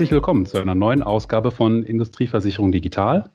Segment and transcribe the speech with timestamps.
[0.00, 3.28] Herzlich willkommen zu einer neuen Ausgabe von Industrieversicherung Digital.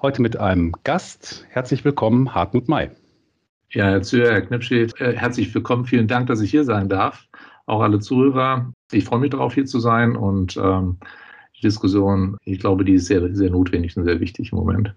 [0.00, 1.44] Heute mit einem Gast.
[1.50, 2.88] Herzlich willkommen, Hartmut May.
[3.72, 5.84] Ja, Herr Züher, Herr Knipschi, äh, herzlich willkommen.
[5.84, 7.26] Vielen Dank, dass ich hier sein darf.
[7.66, 8.72] Auch alle Zuhörer.
[8.90, 10.96] Ich freue mich darauf, hier zu sein und ähm,
[11.58, 14.94] die Diskussion, ich glaube, die ist sehr, sehr notwendig und sehr wichtig im Moment.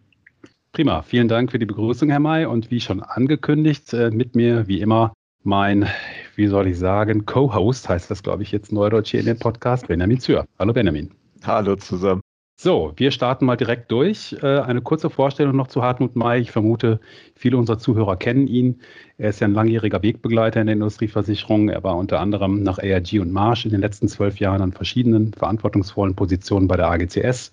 [0.71, 1.01] Prima.
[1.01, 2.45] Vielen Dank für die Begrüßung, Herr May.
[2.45, 5.11] Und wie schon angekündigt, äh, mit mir wie immer
[5.43, 5.89] mein,
[6.35, 9.87] wie soll ich sagen, Co-Host heißt das, glaube ich, jetzt neudeutsch hier in den Podcast,
[9.87, 10.45] Benjamin Zür.
[10.59, 11.11] Hallo Benjamin.
[11.43, 12.21] Hallo zusammen.
[12.63, 14.37] So, wir starten mal direkt durch.
[14.43, 16.41] Äh, eine kurze Vorstellung noch zu Hartmut May.
[16.41, 16.99] Ich vermute,
[17.35, 18.81] viele unserer Zuhörer kennen ihn.
[19.17, 21.69] Er ist ja ein langjähriger Wegbegleiter in der Industrieversicherung.
[21.69, 25.33] Er war unter anderem nach ARG und Marsh in den letzten zwölf Jahren an verschiedenen
[25.33, 27.51] verantwortungsvollen Positionen bei der AGCS.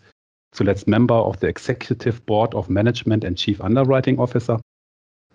[0.52, 4.60] Zuletzt Member of the Executive Board of Management and Chief Underwriting Officer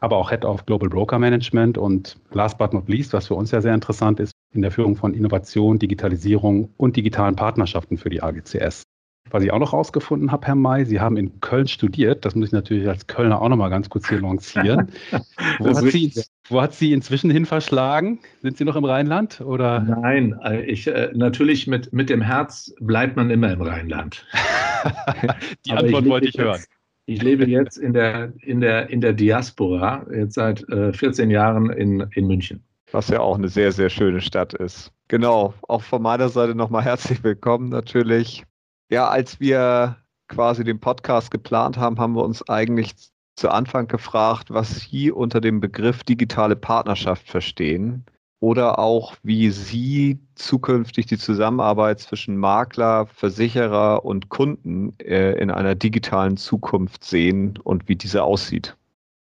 [0.04, 3.52] aber auch Head of Global Broker Management und last but not least, was für uns
[3.52, 8.22] ja sehr interessant ist, in der Führung von Innovation, Digitalisierung und digitalen Partnerschaften für die
[8.22, 8.84] AGCS.
[9.32, 12.26] Was ich auch noch herausgefunden habe, Herr May, Sie haben in Köln studiert.
[12.26, 14.92] Das muss ich natürlich als Kölner auch noch mal ganz kurz hier lancieren.
[15.60, 16.12] wo, hat Sie,
[16.50, 18.20] wo, hat Sie, inzwischen hin verschlagen?
[18.42, 19.40] Sind Sie noch im Rheinland?
[19.40, 19.80] Oder?
[19.80, 24.28] Nein, äh, ich, äh, natürlich mit, mit dem Herz bleibt man immer im Rheinland.
[25.66, 26.60] Die Antwort wollte ich hören.
[27.06, 31.70] Ich lebe jetzt in der, in der, in der Diaspora, jetzt seit äh, 14 Jahren
[31.70, 32.64] in, in München.
[32.92, 34.92] Was ja auch eine sehr, sehr schöne Stadt ist.
[35.10, 38.46] Genau, auch von meiner Seite nochmal herzlich willkommen natürlich.
[38.90, 39.98] Ja, als wir
[40.30, 42.94] quasi den Podcast geplant haben, haben wir uns eigentlich
[43.36, 48.06] zu Anfang gefragt, was Sie unter dem Begriff digitale Partnerschaft verstehen
[48.44, 55.76] oder auch, wie Sie zukünftig die Zusammenarbeit zwischen Makler, Versicherer und Kunden äh, in einer
[55.76, 58.76] digitalen Zukunft sehen und wie diese aussieht.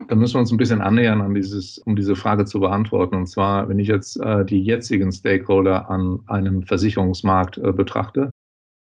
[0.08, 3.16] Da müssen wir uns ein bisschen annähern, an dieses, um diese Frage zu beantworten.
[3.16, 8.30] Und zwar, wenn ich jetzt äh, die jetzigen Stakeholder an einem Versicherungsmarkt äh, betrachte,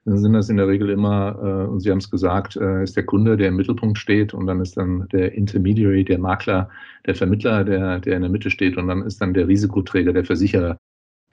[0.05, 2.95] dann sind das in der Regel immer, äh, und Sie haben es gesagt, äh, ist
[2.95, 6.69] der Kunde, der im Mittelpunkt steht und dann ist dann der Intermediary, der Makler,
[7.07, 10.23] der Vermittler, der, der in der Mitte steht und dann ist dann der Risikoträger, der
[10.23, 10.77] Versicherer,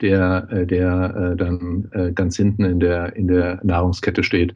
[0.01, 4.55] der, äh, der äh, dann äh, ganz hinten in der, in der Nahrungskette steht.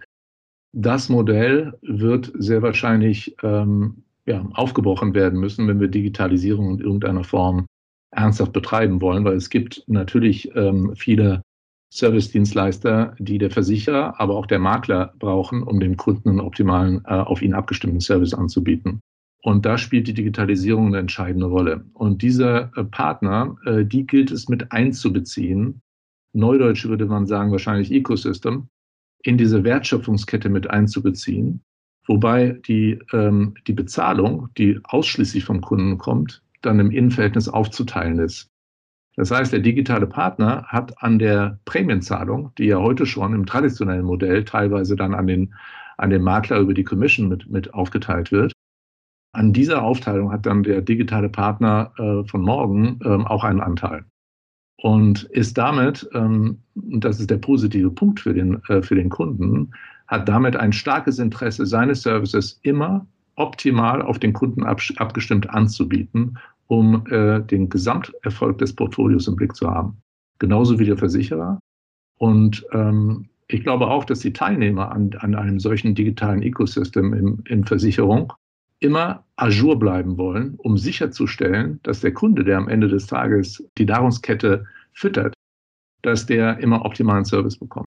[0.74, 7.24] Das Modell wird sehr wahrscheinlich ähm, ja, aufgebrochen werden müssen, wenn wir Digitalisierung in irgendeiner
[7.24, 7.68] Form
[8.12, 11.44] ernsthaft betreiben wollen, weil es gibt natürlich ähm, viele
[11.92, 17.14] Service-Dienstleister, die der Versicherer, aber auch der Makler brauchen, um dem Kunden einen optimalen, äh,
[17.14, 19.00] auf ihn abgestimmten Service anzubieten.
[19.42, 21.86] Und da spielt die Digitalisierung eine entscheidende Rolle.
[21.94, 25.82] Und diese äh, Partner, äh, die gilt es mit einzubeziehen.
[26.34, 28.68] Neudeutsch würde man sagen, wahrscheinlich Ecosystem,
[29.24, 31.62] in diese Wertschöpfungskette mit einzubeziehen.
[32.08, 38.50] Wobei die, ähm, die Bezahlung, die ausschließlich vom Kunden kommt, dann im Innenverhältnis aufzuteilen ist.
[39.18, 44.06] Das heißt, der digitale Partner hat an der Prämienzahlung, die ja heute schon im traditionellen
[44.06, 45.56] Modell teilweise dann an den,
[45.98, 48.54] an den Makler über die Commission mit, mit aufgeteilt wird,
[49.34, 54.06] an dieser Aufteilung hat dann der digitale Partner äh, von morgen ähm, auch einen Anteil.
[54.80, 59.72] Und ist damit, ähm, das ist der positive Punkt für den, äh, für den Kunden,
[60.08, 67.06] hat damit ein starkes Interesse, seine Services immer optimal auf den Kunden abgestimmt anzubieten um
[67.08, 69.98] äh, den Gesamterfolg des Portfolios im Blick zu haben.
[70.40, 71.60] Genauso wie der Versicherer.
[72.18, 77.44] Und ähm, ich glaube auch, dass die Teilnehmer an, an einem solchen digitalen Ecosystem in,
[77.46, 78.34] in Versicherung
[78.80, 83.86] immer ajour bleiben wollen, um sicherzustellen, dass der Kunde, der am Ende des Tages die
[83.86, 85.34] Nahrungskette füttert,
[86.02, 87.88] dass der immer optimalen Service bekommt.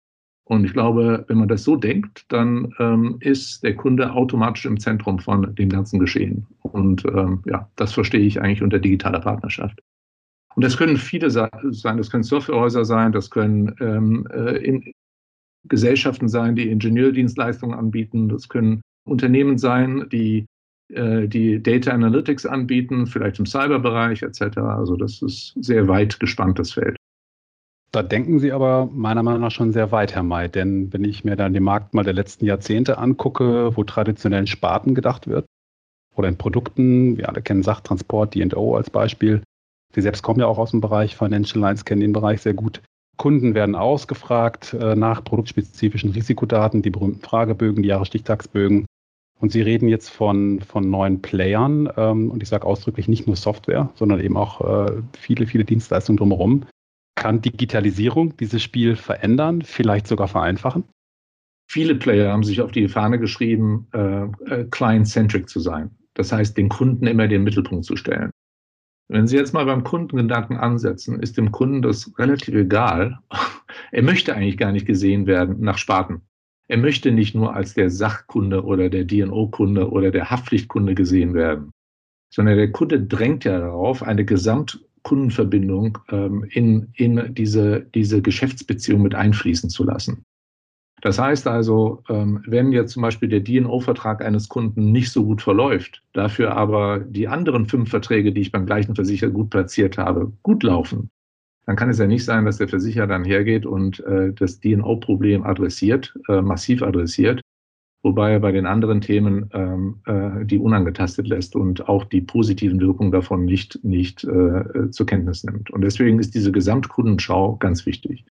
[0.49, 4.79] Und ich glaube, wenn man das so denkt, dann ähm, ist der Kunde automatisch im
[4.79, 6.47] Zentrum von dem ganzen Geschehen.
[6.61, 9.81] Und ähm, ja, das verstehe ich eigentlich unter digitaler Partnerschaft.
[10.55, 14.81] Und das können viele sein, das können Softwarehäuser sein, das können ähm, äh,
[15.65, 20.47] Gesellschaften sein, die Ingenieurdienstleistungen anbieten, das können Unternehmen sein, die
[20.89, 24.59] äh, die Data Analytics anbieten, vielleicht im Cyberbereich etc.
[24.59, 26.96] Also das ist sehr weit gespanntes Feld.
[27.93, 30.49] Da denken Sie aber meiner Meinung nach schon sehr weit, Herr May.
[30.49, 34.95] Denn wenn ich mir dann den Markt mal der letzten Jahrzehnte angucke, wo traditionellen Sparten
[34.95, 35.47] gedacht wird
[36.15, 39.43] oder in Produkten, wir alle kennen Sachtransport, D&O als Beispiel.
[39.95, 42.83] Sie selbst kommen ja auch aus dem Bereich Financial Lines, kennen den Bereich sehr gut.
[43.17, 48.85] Kunden werden ausgefragt äh, nach produktspezifischen Risikodaten, die berühmten Fragebögen, die Jahresstichtagsbögen.
[49.39, 53.37] Und Sie reden jetzt von, von neuen Playern ähm, und ich sage ausdrücklich nicht nur
[53.37, 56.65] Software, sondern eben auch äh, viele, viele Dienstleistungen drumherum,
[57.17, 60.85] kann Digitalisierung dieses Spiel verändern, vielleicht sogar vereinfachen?
[61.69, 65.91] Viele Player haben sich auf die Fahne geschrieben, äh, äh, client-centric zu sein.
[66.15, 68.31] Das heißt, den Kunden immer den Mittelpunkt zu stellen.
[69.09, 73.19] Wenn Sie jetzt mal beim Kundengedanken ansetzen, ist dem Kunden das relativ egal.
[73.93, 76.23] Er möchte eigentlich gar nicht gesehen werden nach Sparten.
[76.67, 81.71] Er möchte nicht nur als der Sachkunde oder der DNO-Kunde oder der Haftpflichtkunde gesehen werden,
[82.33, 84.25] sondern der Kunde drängt ja darauf, eine
[85.07, 90.25] Gesamtkundenverbindung ähm, in, in diese, diese Geschäftsbeziehung mit einfließen zu lassen.
[91.03, 95.43] Das heißt also, ähm, wenn jetzt zum Beispiel der DNO-Vertrag eines Kunden nicht so gut
[95.43, 100.33] verläuft, dafür aber die anderen fünf Verträge, die ich beim gleichen Versicherer gut platziert habe,
[100.43, 101.11] gut laufen,
[101.67, 105.45] dann kann es ja nicht sein, dass der Versicherer dann hergeht und äh, das DNO-Problem
[105.45, 107.41] adressiert, äh, massiv adressiert,
[108.07, 112.81] wobei er bei den anderen Themen ähm, äh, die unangetastet lässt und auch die positiven
[112.81, 115.71] Wirkungen davon nicht, nicht äh, zur Kenntnis nimmt.
[115.71, 118.25] Und deswegen ist diese Gesamtkundenschau ganz wichtig.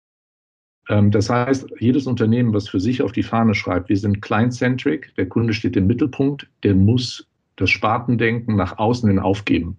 [0.90, 5.14] Ähm, das heißt, jedes Unternehmen, was für sich auf die Fahne schreibt, wir sind client-centric,
[5.16, 7.26] der Kunde steht im Mittelpunkt, der muss
[7.56, 9.78] das Spartendenken nach außen hin aufgeben.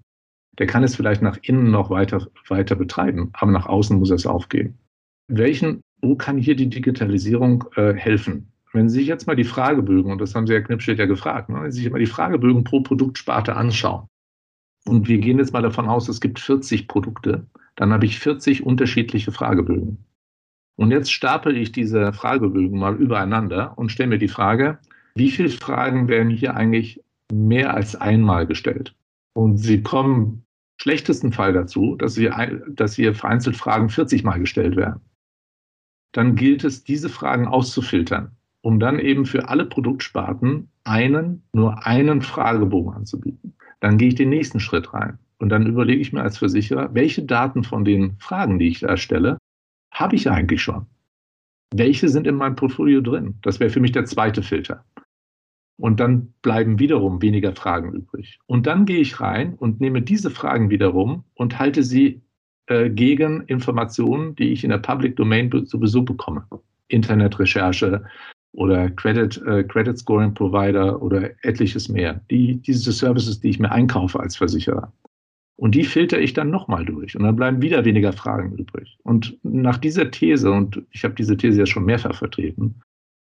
[0.57, 4.15] Der kann es vielleicht nach innen noch weiter, weiter betreiben, aber nach außen muss er
[4.15, 4.79] es aufgeben.
[5.27, 8.52] Welchen, wo kann hier die Digitalisierung äh, helfen?
[8.73, 11.49] Wenn Sie sich jetzt mal die Fragebögen, und das haben Sie, Herr Knipstedt, ja gefragt,
[11.49, 14.07] ne, wenn Sie sich mal die Fragebögen pro Produktsparte anschauen,
[14.85, 18.65] und wir gehen jetzt mal davon aus, es gibt 40 Produkte, dann habe ich 40
[18.65, 20.05] unterschiedliche Fragebögen.
[20.75, 24.79] Und jetzt stapel ich diese Fragebögen mal übereinander und stelle mir die Frage,
[25.15, 28.95] wie viele Fragen werden hier eigentlich mehr als einmal gestellt?
[29.33, 30.45] Und sie kommen
[30.81, 35.01] schlechtesten Fall dazu, dass hier, dass hier vereinzelt Fragen 40 Mal gestellt werden.
[36.11, 42.21] Dann gilt es, diese Fragen auszufiltern, um dann eben für alle Produktsparten einen, nur einen
[42.21, 43.53] Fragebogen anzubieten.
[43.81, 45.19] Dann gehe ich den nächsten Schritt rein.
[45.37, 48.95] Und dann überlege ich mir als Versicherer, welche Daten von den Fragen, die ich da
[48.95, 49.37] stelle,
[49.91, 50.85] habe ich eigentlich schon.
[51.75, 53.35] Welche sind in meinem Portfolio drin?
[53.41, 54.85] Das wäre für mich der zweite Filter.
[55.77, 58.39] Und dann bleiben wiederum weniger Fragen übrig.
[58.45, 62.21] Und dann gehe ich rein und nehme diese Fragen wiederum und halte sie
[62.67, 66.47] äh, gegen Informationen, die ich in der Public Domain sowieso bekomme.
[66.87, 68.05] Internetrecherche
[68.53, 72.21] oder Credit, äh, Credit Scoring Provider oder etliches mehr.
[72.29, 74.91] Die, diese Services, die ich mir einkaufe als Versicherer.
[75.55, 77.15] Und die filter ich dann nochmal durch.
[77.15, 78.97] Und dann bleiben wieder weniger Fragen übrig.
[79.03, 82.75] Und nach dieser These, und ich habe diese These ja schon mehrfach vertreten,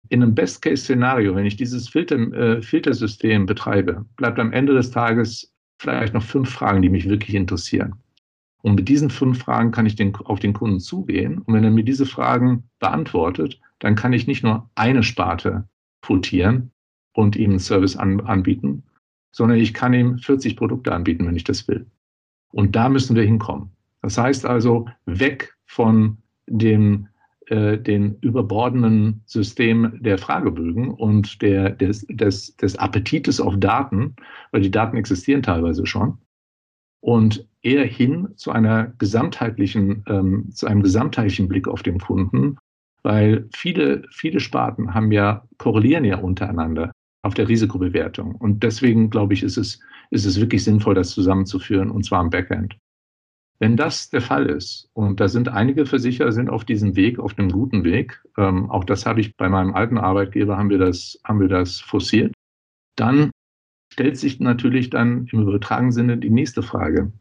[0.09, 5.53] in einem Best-Case-Szenario, wenn ich dieses Filter, äh, Filtersystem betreibe, bleibt am Ende des Tages
[5.79, 7.95] vielleicht noch fünf Fragen, die mich wirklich interessieren.
[8.61, 11.39] Und mit diesen fünf Fragen kann ich den, auf den Kunden zugehen.
[11.39, 15.67] Und wenn er mir diese Fragen beantwortet, dann kann ich nicht nur eine Sparte
[16.01, 16.71] quotieren
[17.11, 18.83] und ihm einen Service an, anbieten,
[19.31, 21.85] sondern ich kann ihm 40 Produkte anbieten, wenn ich das will.
[22.53, 23.71] Und da müssen wir hinkommen.
[24.01, 27.09] Das heißt also, weg von dem
[27.47, 34.15] äh, den überbordenden System der Fragebögen und der, des, des, des Appetites auf Daten,
[34.51, 36.19] weil die Daten existieren teilweise schon,
[37.01, 42.55] und eher hin zu einer gesamtheitlichen, ähm, zu einem gesamtheitlichen Blick auf den Kunden,
[43.03, 46.91] weil viele, viele Sparten haben ja, korrelieren ja untereinander
[47.23, 48.35] auf der Risikobewertung.
[48.35, 49.79] Und deswegen, glaube ich, ist es,
[50.09, 52.77] ist es wirklich sinnvoll, das zusammenzuführen, und zwar am Backend.
[53.59, 57.33] Wenn das der Fall ist, und da sind einige Versicherer sind auf diesem Weg, auf
[57.33, 61.19] dem guten Weg, ähm, auch das habe ich bei meinem alten Arbeitgeber, haben wir das,
[61.23, 62.33] haben wir das forciert,
[62.97, 63.31] dann
[63.93, 67.13] stellt sich natürlich dann im übertragenen Sinne die nächste Frage.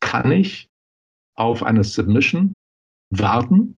[0.00, 0.68] Kann ich
[1.34, 2.52] auf eine Submission
[3.10, 3.76] warten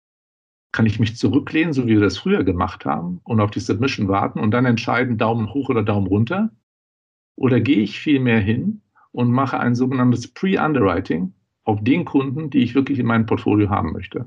[0.72, 4.08] kann ich mich zurücklehnen, so wie wir das früher gemacht haben, und auf die Submission
[4.08, 6.50] warten und dann entscheiden, Daumen hoch oder Daumen runter?
[7.36, 8.80] Oder gehe ich vielmehr hin
[9.12, 13.92] und mache ein sogenanntes Pre-Underwriting auf den Kunden, die ich wirklich in meinem Portfolio haben
[13.92, 14.26] möchte?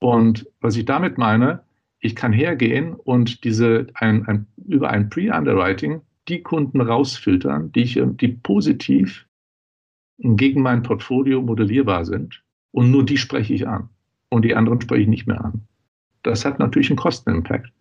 [0.00, 1.62] Und was ich damit meine,
[2.00, 8.00] ich kann hergehen und diese ein, ein, über ein Pre-Underwriting die Kunden rausfiltern, die, ich,
[8.02, 9.26] die positiv
[10.18, 12.42] gegen mein Portfolio modellierbar sind.
[12.72, 13.88] Und nur die spreche ich an
[14.34, 15.62] und die anderen spreche ich nicht mehr an.
[16.24, 17.72] Das hat natürlich einen Kostenimpact.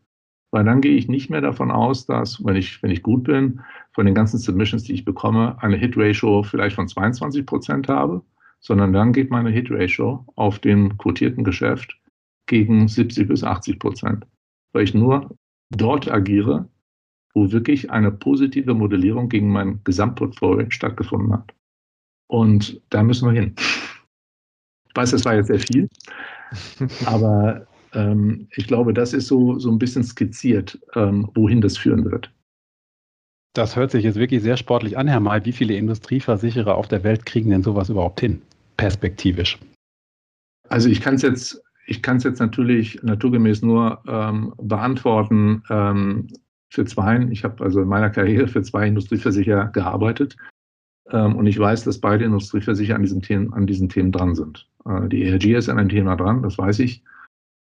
[0.52, 3.62] Weil dann gehe ich nicht mehr davon aus, dass, wenn ich, wenn ich gut bin,
[3.94, 8.22] von den ganzen Submissions, die ich bekomme, eine Hit-Ratio vielleicht von 22 Prozent habe,
[8.60, 12.00] sondern dann geht meine Hit-Ratio auf dem quotierten Geschäft
[12.46, 14.28] gegen 70 bis 80 Prozent.
[14.74, 15.36] Weil ich nur
[15.72, 16.70] dort agiere,
[17.34, 21.52] wo wirklich eine positive Modellierung gegen mein Gesamtportfolio stattgefunden hat.
[22.28, 23.56] Und da müssen wir hin.
[24.94, 25.90] Ich weiß, das war jetzt sehr viel,
[27.08, 32.06] aber ähm, ich glaube, das ist so, so ein bisschen skizziert, ähm, wohin das führen
[32.06, 32.32] wird.
[33.54, 35.44] Das hört sich jetzt wirklich sehr sportlich an, Herr May.
[35.46, 38.42] Wie viele Industrieversicherer auf der Welt kriegen denn sowas überhaupt hin,
[38.78, 39.58] perspektivisch?
[40.70, 46.28] Also ich kann es jetzt, ich kann es jetzt natürlich naturgemäß nur ähm, beantworten ähm,
[46.70, 47.28] für zwei.
[47.32, 50.36] Ich habe also in meiner Karriere für zwei Industrieversicherer gearbeitet.
[51.12, 54.68] Ähm, und ich weiß, dass beide Industrieversicherer an diesen Themen, an diesen Themen dran sind.
[54.88, 57.04] Äh, die ERG ist an einem Thema dran, das weiß ich.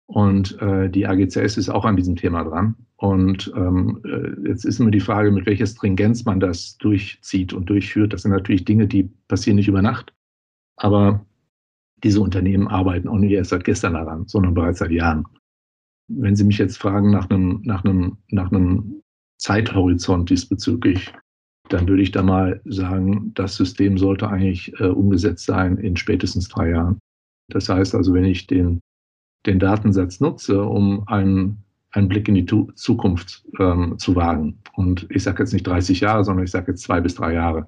[0.07, 2.75] Und äh, die AGCS ist auch an diesem Thema dran.
[2.97, 7.69] Und ähm, äh, jetzt ist immer die Frage, mit welcher Stringenz man das durchzieht und
[7.69, 8.11] durchführt.
[8.11, 10.13] Das sind natürlich Dinge, die passieren nicht über Nacht.
[10.75, 11.25] Aber
[12.03, 15.25] diese Unternehmen arbeiten auch nicht erst seit gestern daran, sondern bereits seit Jahren.
[16.09, 19.01] Wenn Sie mich jetzt fragen nach einem, nach einem, nach einem
[19.37, 21.13] Zeithorizont diesbezüglich,
[21.69, 26.49] dann würde ich da mal sagen, das System sollte eigentlich äh, umgesetzt sein in spätestens
[26.49, 26.99] drei Jahren.
[27.55, 28.81] Das heißt also, wenn ich den
[29.45, 34.59] den Datensatz nutze, um einen, einen Blick in die Zukunft ähm, zu wagen.
[34.73, 37.67] Und ich sage jetzt nicht 30 Jahre, sondern ich sage jetzt zwei bis drei Jahre.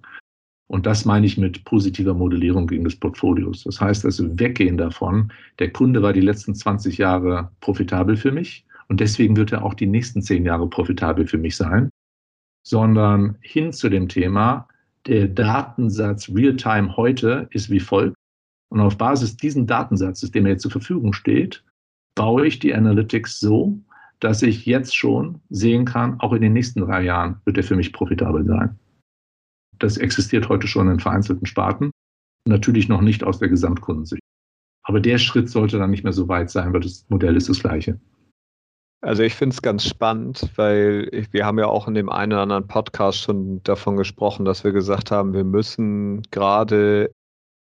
[0.67, 3.63] Und das meine ich mit positiver Modellierung gegen des Portfolios.
[3.63, 8.65] Das heißt also weggehen davon, der Kunde war die letzten 20 Jahre profitabel für mich
[8.87, 11.89] und deswegen wird er auch die nächsten zehn Jahre profitabel für mich sein,
[12.63, 14.67] sondern hin zu dem Thema,
[15.05, 18.15] der Datensatz Realtime heute ist wie folgt.
[18.73, 21.63] Und auf Basis diesen Datensatzes, der mir jetzt zur Verfügung steht,
[22.15, 23.77] baue ich die Analytics so,
[24.19, 27.75] dass ich jetzt schon sehen kann, auch in den nächsten drei Jahren wird er für
[27.75, 28.79] mich profitabel sein.
[29.77, 31.91] Das existiert heute schon in vereinzelten Sparten,
[32.47, 34.23] natürlich noch nicht aus der Gesamtkundensicht.
[34.81, 37.59] Aber der Schritt sollte dann nicht mehr so weit sein, weil das Modell ist das
[37.59, 37.99] gleiche.
[39.01, 42.33] Also ich finde es ganz spannend, weil ich, wir haben ja auch in dem einen
[42.33, 47.11] oder anderen Podcast schon davon gesprochen, dass wir gesagt haben, wir müssen gerade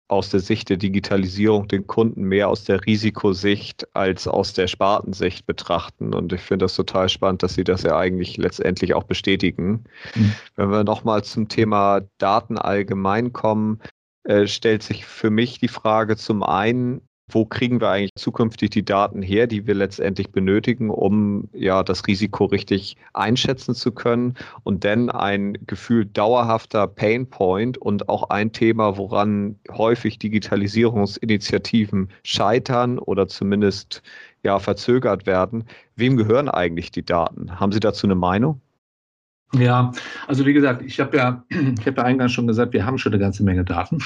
[0.08, 5.46] aus der Sicht der Digitalisierung den Kunden mehr aus der Risikosicht als aus der Spartensicht
[5.46, 6.14] betrachten.
[6.14, 9.84] Und ich finde das total spannend, dass Sie das ja eigentlich letztendlich auch bestätigen.
[10.14, 10.32] Mhm.
[10.56, 13.80] Wenn wir nochmal zum Thema Daten allgemein kommen,
[14.24, 18.85] äh, stellt sich für mich die Frage zum einen, wo kriegen wir eigentlich zukünftig die
[18.85, 24.85] Daten her, die wir letztendlich benötigen, um ja das Risiko richtig einschätzen zu können und
[24.85, 34.02] dann ein gefühlt dauerhafter Painpoint und auch ein Thema, woran häufig Digitalisierungsinitiativen scheitern oder zumindest
[34.42, 35.64] ja verzögert werden.
[35.97, 37.61] Wem gehören eigentlich die Daten?
[37.61, 38.61] Haben Sie dazu eine Meinung?
[39.54, 39.92] Ja,
[40.26, 43.12] also wie gesagt, ich habe ja, ich habe ja eingangs schon gesagt, wir haben schon
[43.12, 43.99] eine ganze Menge Daten.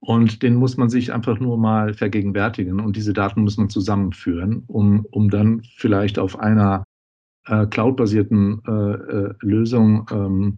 [0.00, 2.80] Und den muss man sich einfach nur mal vergegenwärtigen.
[2.80, 6.84] Und diese Daten muss man zusammenführen, um, um dann vielleicht auf einer
[7.46, 10.56] äh, cloud-basierten äh, äh, Lösung ähm,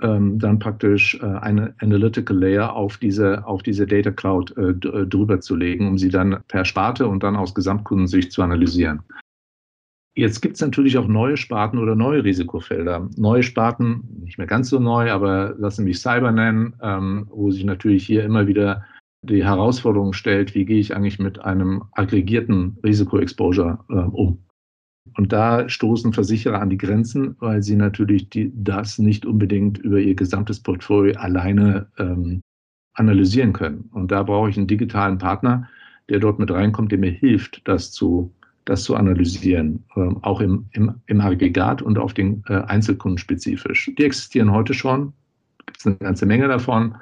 [0.00, 5.06] ähm, dann praktisch äh, eine Analytical Layer auf diese, auf diese Data Cloud äh, äh,
[5.06, 9.02] drüber zu legen, um sie dann per Sparte und dann aus Gesamtkundensicht zu analysieren.
[10.20, 13.08] Jetzt gibt es natürlich auch neue Sparten oder neue Risikofelder.
[13.16, 17.64] Neue Sparten, nicht mehr ganz so neu, aber lassen mich Cyber nennen, ähm, wo sich
[17.64, 18.84] natürlich hier immer wieder
[19.22, 24.44] die Herausforderung stellt, wie gehe ich eigentlich mit einem aggregierten Risikoexposure äh, um.
[25.16, 30.00] Und da stoßen Versicherer an die Grenzen, weil sie natürlich die, das nicht unbedingt über
[30.00, 32.42] ihr gesamtes Portfolio alleine ähm,
[32.92, 33.88] analysieren können.
[33.94, 35.66] Und da brauche ich einen digitalen Partner,
[36.10, 40.66] der dort mit reinkommt, der mir hilft, das zu das zu analysieren, ähm, auch im,
[40.72, 43.90] im, im Aggregat und auf den äh, Einzelkunden spezifisch.
[43.98, 45.12] Die existieren heute schon,
[45.66, 46.96] gibt es eine ganze Menge davon.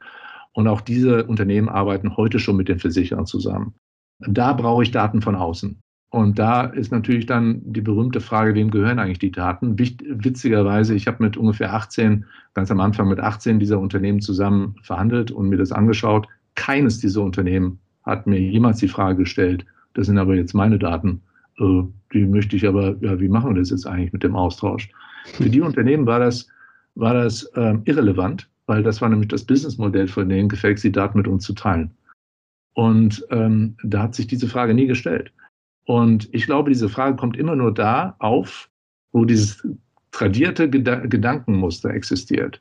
[0.52, 3.74] Und auch diese Unternehmen arbeiten heute schon mit den Versicherern zusammen.
[4.20, 5.78] Da brauche ich Daten von außen.
[6.10, 9.78] Und da ist natürlich dann die berühmte Frage, wem gehören eigentlich die Daten?
[9.78, 12.24] Witzigerweise, ich habe mit ungefähr 18,
[12.54, 16.26] ganz am Anfang mit 18 dieser Unternehmen zusammen verhandelt und mir das angeschaut.
[16.54, 21.20] Keines dieser Unternehmen hat mir jemals die Frage gestellt, das sind aber jetzt meine Daten,
[21.58, 24.88] die möchte ich aber, ja, wie machen wir das jetzt eigentlich mit dem Austausch?
[25.24, 26.48] Für die Unternehmen war das,
[26.94, 31.18] war das ähm, irrelevant, weil das war nämlich das Businessmodell von denen, gefällt die Daten
[31.18, 31.90] mit uns zu teilen.
[32.74, 35.32] Und ähm, da hat sich diese Frage nie gestellt.
[35.84, 38.70] Und ich glaube, diese Frage kommt immer nur da auf,
[39.12, 39.66] wo dieses
[40.12, 42.60] tradierte Geda Gedankenmuster existiert.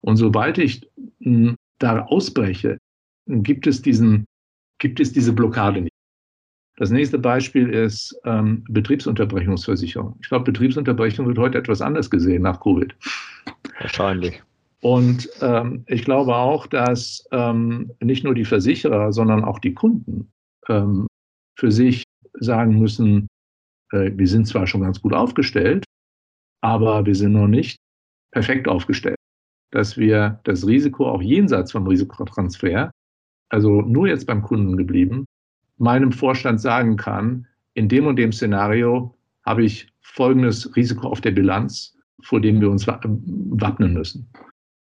[0.00, 0.88] Und sobald ich
[1.20, 2.78] hm, da ausbreche,
[3.26, 4.24] gibt es diesen,
[4.78, 5.91] gibt es diese Blockade nicht.
[6.76, 10.16] Das nächste Beispiel ist ähm, Betriebsunterbrechungsversicherung.
[10.22, 12.94] Ich glaube, Betriebsunterbrechung wird heute etwas anders gesehen nach Covid.
[13.80, 14.42] Wahrscheinlich.
[14.80, 20.32] Und ähm, ich glaube auch, dass ähm, nicht nur die Versicherer, sondern auch die Kunden
[20.68, 21.06] ähm,
[21.56, 23.28] für sich sagen müssen,
[23.92, 25.84] äh, wir sind zwar schon ganz gut aufgestellt,
[26.62, 27.78] aber wir sind noch nicht
[28.32, 29.16] perfekt aufgestellt.
[29.70, 32.90] Dass wir das Risiko auch jenseits vom Risikotransfer,
[33.50, 35.26] also nur jetzt beim Kunden geblieben,
[35.82, 41.32] meinem Vorstand sagen kann, in dem und dem Szenario habe ich folgendes Risiko auf der
[41.32, 44.28] Bilanz, vor dem wir uns wappnen müssen.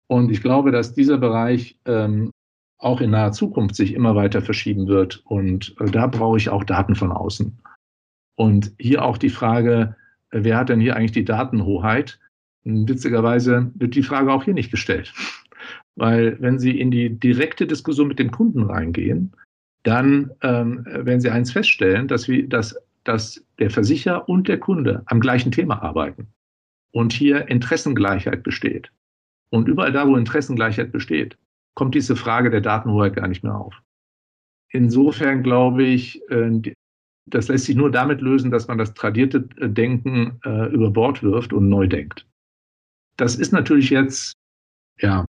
[0.06, 2.30] Und ich glaube, dass dieser Bereich ähm,
[2.78, 5.22] auch in naher Zukunft sich immer weiter verschieben wird.
[5.24, 7.58] Und äh, da brauche ich auch Daten von außen.
[8.36, 9.96] Und hier auch die Frage,
[10.30, 12.20] äh, wer hat denn hier eigentlich die Datenhoheit?
[12.64, 15.12] Witzigerweise wird die Frage auch hier nicht gestellt.
[15.96, 19.32] Weil wenn Sie in die direkte Diskussion mit dem Kunden reingehen,
[19.84, 25.02] dann ähm, werden Sie eins feststellen, dass, wir, dass, dass der Versicherer und der Kunde
[25.06, 26.26] am gleichen Thema arbeiten
[26.92, 28.90] und hier Interessengleichheit besteht.
[29.50, 31.36] Und überall da, wo Interessengleichheit besteht,
[31.74, 33.82] kommt diese Frage der Datenhoheit gar nicht mehr auf.
[34.70, 36.72] Insofern glaube ich, äh,
[37.26, 41.22] das lässt sich nur damit lösen, dass man das tradierte äh, Denken äh, über Bord
[41.22, 42.26] wirft und neu denkt.
[43.16, 44.34] Das ist natürlich jetzt
[44.98, 45.26] ja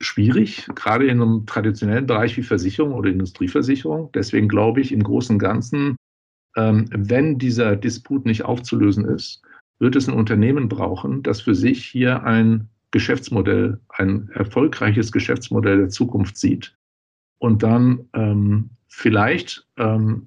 [0.00, 4.10] schwierig, gerade in einem traditionellen Bereich wie Versicherung oder Industrieversicherung.
[4.12, 5.96] Deswegen glaube ich im Großen und Ganzen,
[6.56, 9.42] ähm, wenn dieser Disput nicht aufzulösen ist,
[9.78, 15.88] wird es ein Unternehmen brauchen, das für sich hier ein Geschäftsmodell, ein erfolgreiches Geschäftsmodell der
[15.88, 16.76] Zukunft sieht
[17.38, 20.26] und dann ähm, vielleicht ähm,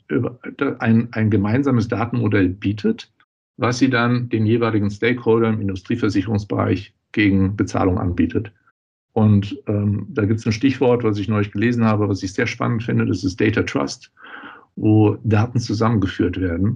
[0.79, 3.11] ein, ein gemeinsames Datenmodell bietet,
[3.57, 8.53] was sie dann den jeweiligen Stakeholder im Industrieversicherungsbereich gegen Bezahlung anbietet.
[9.13, 12.47] Und ähm, da gibt es ein Stichwort, was ich neulich gelesen habe, was ich sehr
[12.47, 14.11] spannend finde, das ist Data Trust,
[14.75, 16.75] wo Daten zusammengeführt werden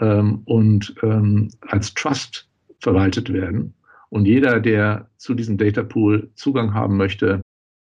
[0.00, 2.48] ähm, und ähm, als Trust
[2.80, 3.74] verwaltet werden.
[4.08, 7.40] Und jeder, der zu diesem Data Pool Zugang haben möchte,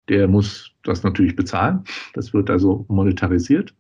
[0.07, 1.83] der muss das natürlich bezahlen.
[2.13, 3.73] Das wird also monetarisiert.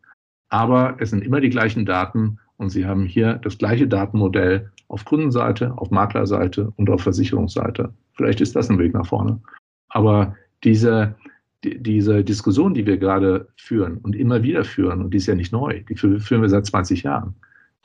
[0.49, 5.05] Aber es sind immer die gleichen Daten und Sie haben hier das gleiche Datenmodell auf
[5.05, 7.93] Kundenseite, auf Maklerseite und auf Versicherungsseite.
[8.13, 9.41] Vielleicht ist das ein Weg nach vorne.
[9.91, 11.15] Aber diese,
[11.63, 15.35] die, diese Diskussion, die wir gerade führen und immer wieder führen, und die ist ja
[15.35, 17.35] nicht neu, die führen wir seit 20 Jahren,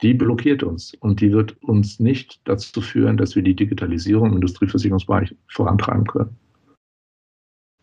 [0.01, 4.35] die blockiert uns und die wird uns nicht dazu führen, dass wir die Digitalisierung im
[4.35, 6.37] Industrieversicherungsbereich vorantreiben können.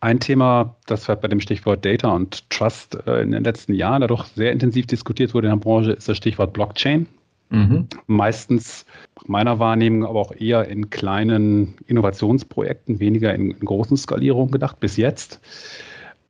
[0.01, 4.25] Ein Thema, das bei dem Stichwort Data und Trust äh, in den letzten Jahren dadurch
[4.25, 7.07] sehr intensiv diskutiert wurde in der Branche, ist das Stichwort Blockchain.
[7.49, 7.87] Mhm.
[8.07, 8.85] Meistens
[9.25, 14.97] meiner Wahrnehmung aber auch eher in kleinen Innovationsprojekten, weniger in, in großen Skalierungen gedacht bis
[14.97, 15.39] jetzt.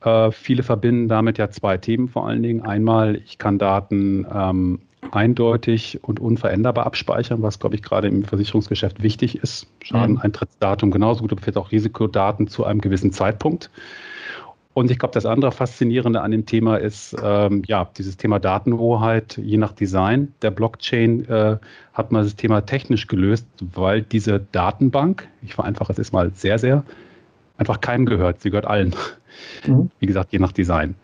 [0.02, 2.62] Äh, viele verbinden damit ja zwei Themen vor allen Dingen.
[2.62, 4.80] Einmal, ich kann Daten ähm,
[5.12, 9.68] eindeutig und unveränderbar abspeichern, was, glaube ich, gerade im Versicherungsgeschäft wichtig ist.
[9.84, 13.70] Schadeneintrittsdatum genauso gut, aber vielleicht auch Risikodaten zu einem gewissen Zeitpunkt.
[14.76, 19.38] Und ich glaube, das andere Faszinierende an dem Thema ist, ähm, ja, dieses Thema Datenhoheit,
[19.38, 21.58] je nach Design der Blockchain, äh,
[21.94, 26.60] hat man das Thema technisch gelöst, weil diese Datenbank, ich vereinfache es jetzt mal sehr,
[26.60, 26.84] sehr,
[27.58, 28.42] einfach keinem gehört.
[28.42, 28.94] Sie gehört allen.
[29.66, 29.92] Mhm.
[30.00, 30.96] Wie gesagt, je nach Design.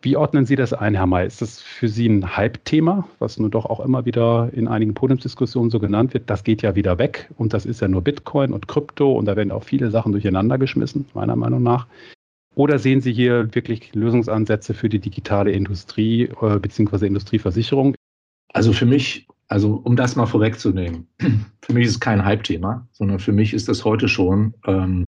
[0.00, 1.26] Wie ordnen Sie das ein, Herr May?
[1.26, 5.70] Ist das für Sie ein Hype-Thema, was nun doch auch immer wieder in einigen Podiumsdiskussionen
[5.70, 6.30] so genannt wird?
[6.30, 9.36] Das geht ja wieder weg und das ist ja nur Bitcoin und Krypto und da
[9.36, 11.86] werden auch viele Sachen durcheinander geschmissen, meiner Meinung nach.
[12.56, 17.06] Oder sehen Sie hier wirklich Lösungsansätze für die digitale Industrie äh, bzw.
[17.06, 17.94] Industrieversicherung?
[18.52, 21.06] Also für mich, also um das mal vorwegzunehmen,
[21.62, 25.04] für mich ist es kein Hype-Thema, sondern für mich ist das heute schon, ähm,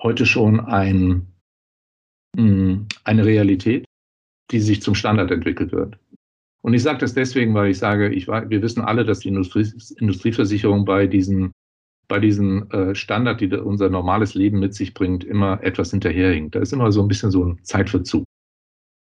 [0.00, 1.26] heute schon ein,
[2.36, 3.84] mh, hm, eine Realität
[4.50, 5.98] die sich zum Standard entwickelt wird.
[6.62, 9.66] Und ich sage das deswegen, weil ich sage, ich, wir wissen alle, dass die Industrie,
[9.98, 11.52] Industrieversicherung bei diesen,
[12.08, 16.54] bei diesen äh, Standard, die unser normales Leben mit sich bringt, immer etwas hinterherhinkt.
[16.54, 18.24] Da ist immer so ein bisschen so ein Zeitverzug.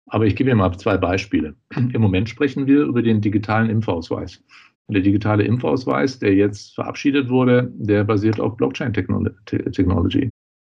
[0.10, 1.56] Aber ich gebe Ihnen mal zwei Beispiele.
[1.76, 4.44] Im Moment sprechen wir über den digitalen Impfausweis.
[4.90, 10.30] Der digitale Impfausweis, der jetzt verabschiedet wurde, der basiert auf Blockchain-Technology.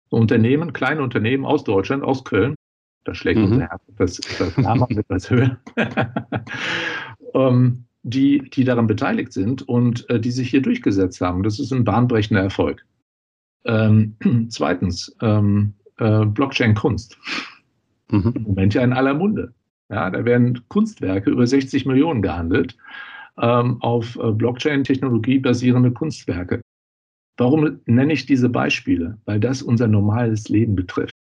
[0.10, 2.56] Unternehmen, kleine Unternehmen aus Deutschland, aus Köln,
[3.04, 3.46] da schlägt mhm.
[3.46, 5.58] unser Herz etwas, höher.
[7.34, 11.44] um, die, die daran beteiligt sind und äh, die sich hier durchgesetzt haben.
[11.44, 12.86] Das ist ein bahnbrechender Erfolg.
[13.66, 14.16] Ähm,
[14.50, 17.18] zweitens, ähm, äh, Blockchain-Kunst.
[18.10, 18.34] Mhm.
[18.36, 19.54] Im Moment ja in aller Munde.
[19.90, 22.78] Ja, da werden Kunstwerke über 60 Millionen gehandelt
[23.38, 26.62] ähm, auf äh, Blockchain-Technologie basierende Kunstwerke.
[27.38, 29.18] Warum nenne ich diese Beispiele?
[29.26, 31.14] Weil das unser normales Leben betrifft.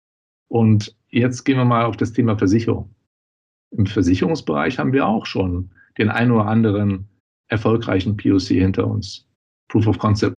[0.47, 2.93] Und jetzt gehen wir mal auf das Thema Versicherung.
[3.71, 7.07] Im Versicherungsbereich haben wir auch schon den ein oder anderen
[7.47, 9.27] erfolgreichen POC hinter uns.
[9.69, 10.35] Proof of Concept.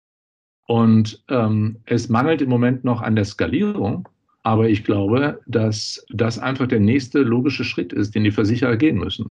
[0.68, 4.10] Und ähm, es mangelt im Moment noch an der Skalierung,
[4.44, 8.98] aber ich glaube, dass das einfach der nächste logische Schritt ist, den die Versicherer gehen
[8.98, 9.28] müssen.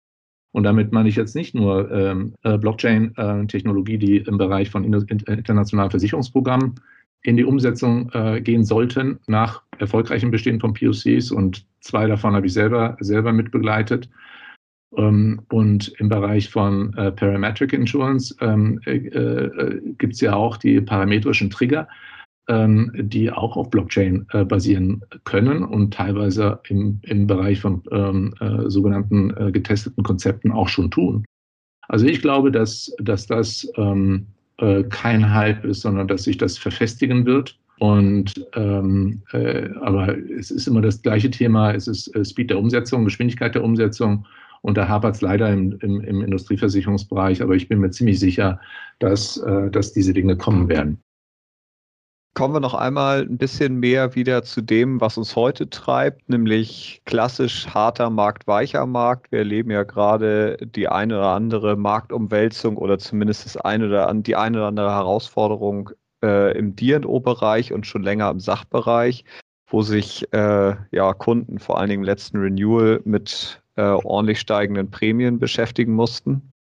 [0.52, 4.84] Und damit meine ich jetzt nicht nur ähm, äh, Blockchain-Technologie, äh, die im Bereich von
[4.84, 6.76] internationalen Versicherungsprogrammen
[7.22, 12.48] in die Umsetzung äh, gehen sollten nach erfolgreichem Bestehen von POCs und zwei davon habe
[12.48, 14.10] ich selber, selber mitbegleitet.
[14.98, 20.58] Ähm, und im Bereich von äh, Parametric Insurance ähm, äh, äh, gibt es ja auch
[20.58, 21.88] die parametrischen Trigger,
[22.48, 28.34] ähm, die auch auf Blockchain äh, basieren können und teilweise im, im Bereich von ähm,
[28.40, 31.24] äh, sogenannten äh, getesteten Konzepten auch schon tun.
[31.88, 36.58] Also ich glaube, dass, dass das ähm, äh, kein Hype ist, sondern dass sich das
[36.58, 42.50] verfestigen wird Und ähm, äh, aber es ist immer das gleiche Thema, es ist Speed
[42.50, 44.26] der Umsetzung, Geschwindigkeit der Umsetzung.
[44.62, 48.60] Und da hapert es leider im, im, im, Industrieversicherungsbereich, aber ich bin mir ziemlich sicher,
[49.00, 51.02] dass, äh, dass diese Dinge kommen werden.
[52.36, 57.02] Kommen wir noch einmal ein bisschen mehr wieder zu dem, was uns heute treibt, nämlich
[57.06, 59.32] klassisch harter Markt, weicher Markt.
[59.32, 64.36] Wir erleben ja gerade die eine oder andere Marktumwälzung oder zumindest das eine oder die
[64.36, 65.90] eine oder andere Herausforderung
[66.24, 69.26] äh, im DO-Bereich und schon länger im Sachbereich,
[69.68, 74.92] wo sich äh, ja, Kunden vor allen Dingen im letzten Renewal mit äh, ordentlich steigenden
[74.92, 76.52] Prämien beschäftigen mussten.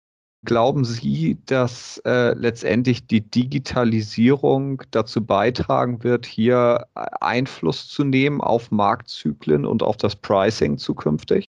[0.45, 8.71] Glauben Sie, dass äh, letztendlich die Digitalisierung dazu beitragen wird, hier Einfluss zu nehmen auf
[8.71, 11.45] Marktzyklen und auf das Pricing zukünftig?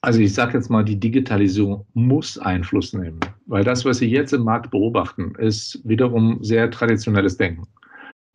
[0.00, 4.32] Also ich sage jetzt mal, die Digitalisierung muss Einfluss nehmen, weil das, was Sie jetzt
[4.32, 7.66] im Markt beobachten, ist wiederum sehr traditionelles Denken.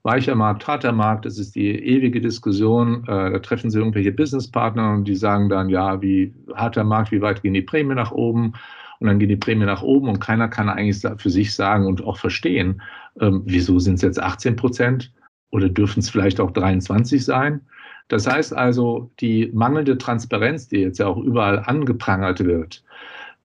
[0.04, 3.04] Weicher Markt, harter Markt, das ist die ewige Diskussion.
[3.04, 7.22] Äh, da treffen Sie irgendwelche Businesspartner und die sagen dann, ja, wie harter Markt, wie
[7.22, 8.54] weit gehen die Prämien nach oben?
[9.00, 12.04] Und dann gehen die Prämien nach oben und keiner kann eigentlich für sich sagen und
[12.04, 12.82] auch verstehen,
[13.20, 15.12] ähm, wieso sind es jetzt 18 Prozent
[15.52, 17.62] oder dürfen es vielleicht auch 23 sein?
[18.08, 22.84] Das heißt also, die mangelnde Transparenz, die jetzt ja auch überall angeprangert wird,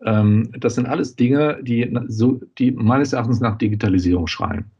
[0.05, 4.71] ähm, das sind alles Dinge, die, so, die meines Erachtens nach Digitalisierung schreien.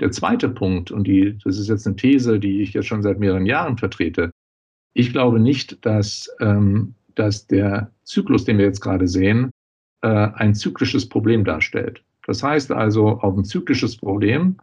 [0.00, 3.18] Der zweite Punkt, und die, das ist jetzt eine These, die ich jetzt schon seit
[3.18, 4.30] mehreren Jahren vertrete,
[4.94, 9.50] ich glaube nicht, dass, ähm, dass der Zyklus, den wir jetzt gerade sehen,
[10.02, 12.04] äh, ein zyklisches Problem darstellt.
[12.26, 14.58] Das heißt also, auf ein zyklisches Problem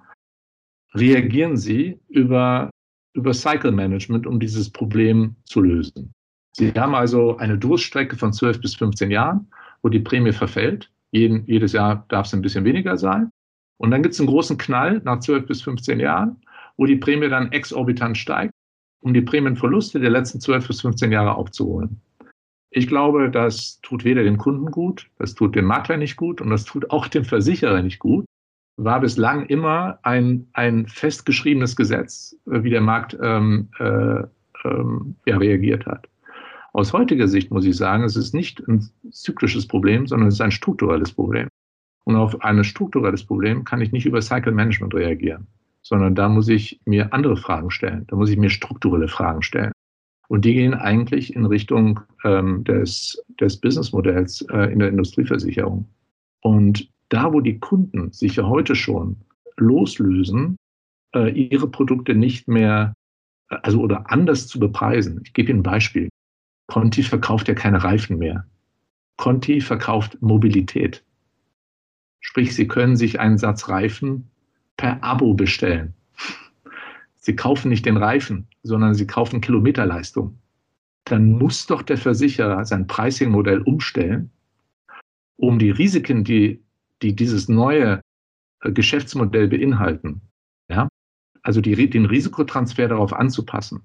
[0.93, 2.69] reagieren Sie über
[3.15, 6.13] über Cycle Management, um dieses Problem zu lösen.
[6.52, 9.48] Sie haben also eine Durststrecke von 12 bis 15 Jahren,
[9.82, 10.91] wo die Prämie verfällt.
[11.12, 13.32] Jeden, jedes Jahr darf es ein bisschen weniger sein.
[13.78, 16.38] Und dann gibt es einen großen Knall nach 12 bis 15 Jahren,
[16.78, 18.54] wo die Prämie dann exorbitant steigt,
[19.02, 22.02] um die Prämienverluste der letzten 12 bis 15 Jahre aufzuholen.
[22.72, 26.50] Ich glaube, das tut weder dem Kunden gut, das tut dem Makler nicht gut und
[26.50, 28.26] das tut auch dem Versicherer nicht gut,
[28.78, 34.24] war bislang immer ein, ein festgeschriebenes Gesetz, äh, wie der Markt ähm, äh,
[34.66, 36.10] ähm, ja, reagiert hat.
[36.74, 40.42] Aus heutiger Sicht muss ich sagen, es ist nicht ein zyklisches Problem, sondern es ist
[40.42, 41.48] ein strukturelles Problem.
[42.06, 45.48] Und auf ein strukturelles Problem kann ich nicht über Cycle Management reagieren,
[45.82, 48.06] sondern da muss ich mir andere Fragen stellen.
[48.08, 49.72] Da muss ich mir strukturelle Fragen stellen.
[50.28, 55.88] Und die gehen eigentlich in Richtung ähm, des, des Businessmodells äh, in der Industrieversicherung.
[56.41, 59.18] Und da, wo die Kunden sich ja heute schon
[59.58, 60.58] loslösen,
[61.15, 62.94] äh, ihre Produkte nicht mehr,
[63.50, 65.22] also oder anders zu bepreisen.
[65.24, 66.10] Ich gebe Ihnen ein Beispiel.
[66.68, 68.46] Conti verkauft ja keine Reifen mehr.
[69.18, 71.04] Conti verkauft Mobilität.
[72.28, 74.28] Sprich, Sie können sich einen Satz Reifen
[74.78, 75.94] per Abo bestellen.
[77.16, 80.40] Sie kaufen nicht den Reifen, sondern Sie kaufen Kilometerleistung.
[81.04, 84.32] Dann muss doch der Versicherer sein Pricing-Modell umstellen,
[85.38, 86.64] um die Risiken, die
[87.04, 88.02] die dieses neue
[88.62, 90.22] äh, Geschäftsmodell beinhalten.
[90.68, 90.88] Ja?
[91.44, 93.84] Also die, den Risikotransfer darauf anzupassen.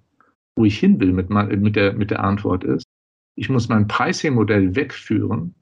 [0.56, 2.84] Wo ich hin will mit, mit, der, mit der Antwort ist,
[3.34, 5.54] ich muss mein Pricing-Modell wegführen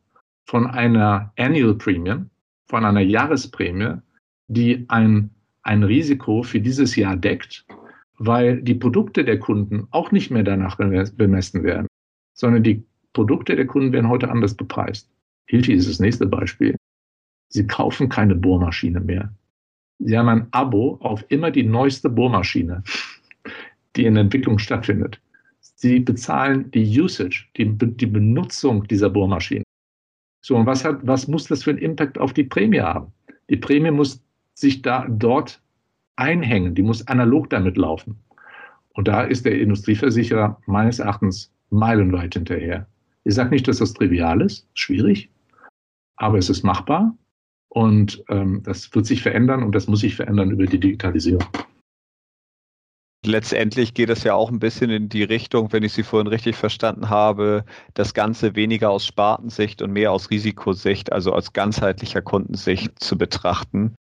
[0.47, 2.31] von einer Annual Premium,
[2.69, 3.97] von einer Jahresprämie,
[4.49, 5.31] die ein,
[5.63, 7.67] ein Risiko für dieses Jahr deckt,
[8.19, 11.87] weil die Produkte der Kunden auch nicht mehr danach bemessen werden,
[12.35, 15.11] sondern die Produkte der Kunden werden heute anders bepreist.
[15.47, 16.77] Hilti ist das nächste Beispiel.
[17.49, 19.33] Sie kaufen keine Bohrmaschine mehr.
[19.99, 22.83] Sie haben ein Abo auf immer die neueste Bohrmaschine,
[23.97, 25.21] die in Entwicklung stattfindet.
[25.61, 29.65] Sie bezahlen die Usage, die, die Benutzung dieser Bohrmaschine.
[30.49, 33.13] So, und was, hat, was muss das für einen Impact auf die Prämie haben?
[33.51, 35.61] Die Prämie muss sich da dort
[36.17, 38.17] einhängen, die muss analog damit laufen.
[38.95, 42.87] Und da ist der Industrieversicherer meines Erachtens meilenweit hinterher.
[43.25, 45.29] Ich sage nicht, dass das trivial ist, schwierig,
[46.17, 47.15] aber es ist machbar
[47.69, 51.45] und ähm, das wird sich verändern und das muss sich verändern über die Digitalisierung.
[53.25, 56.57] Letztendlich geht es ja auch ein bisschen in die Richtung, wenn ich Sie vorhin richtig
[56.57, 62.99] verstanden habe, das Ganze weniger aus Spartensicht und mehr aus Risikosicht, also aus ganzheitlicher Kundensicht
[63.03, 63.97] zu betrachten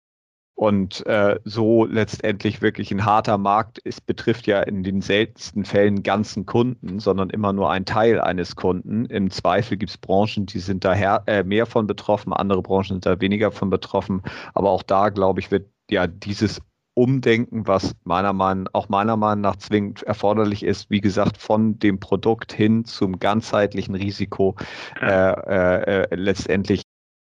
[0.56, 6.04] und äh, so letztendlich wirklich ein harter Markt ist, betrifft ja in den seltensten Fällen
[6.04, 9.06] ganzen Kunden, sondern immer nur ein Teil eines Kunden.
[9.06, 12.96] Im Zweifel gibt es Branchen, die sind da her, äh, mehr von betroffen, andere Branchen
[12.96, 14.22] sind da weniger von betroffen.
[14.54, 16.62] Aber auch da, glaube ich, wird ja dieses
[16.96, 22.00] Umdenken, was meiner Meinung, auch meiner Meinung nach zwingend erforderlich ist, wie gesagt, von dem
[22.00, 24.56] Produkt hin zum ganzheitlichen Risiko
[25.02, 26.84] äh, äh, äh letztendlich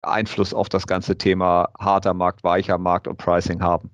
[0.02, 3.90] Einfluss auf das ganze Thema harter Markt, weicher Markt und Pricing haben.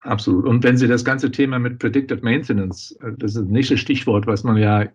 [0.00, 0.46] Absolut.
[0.46, 4.26] Und wenn Sie das ganze Thema mit Predicted Maintenance, äh, das ist das nächste Stichwort,
[4.26, 4.86] was man ja,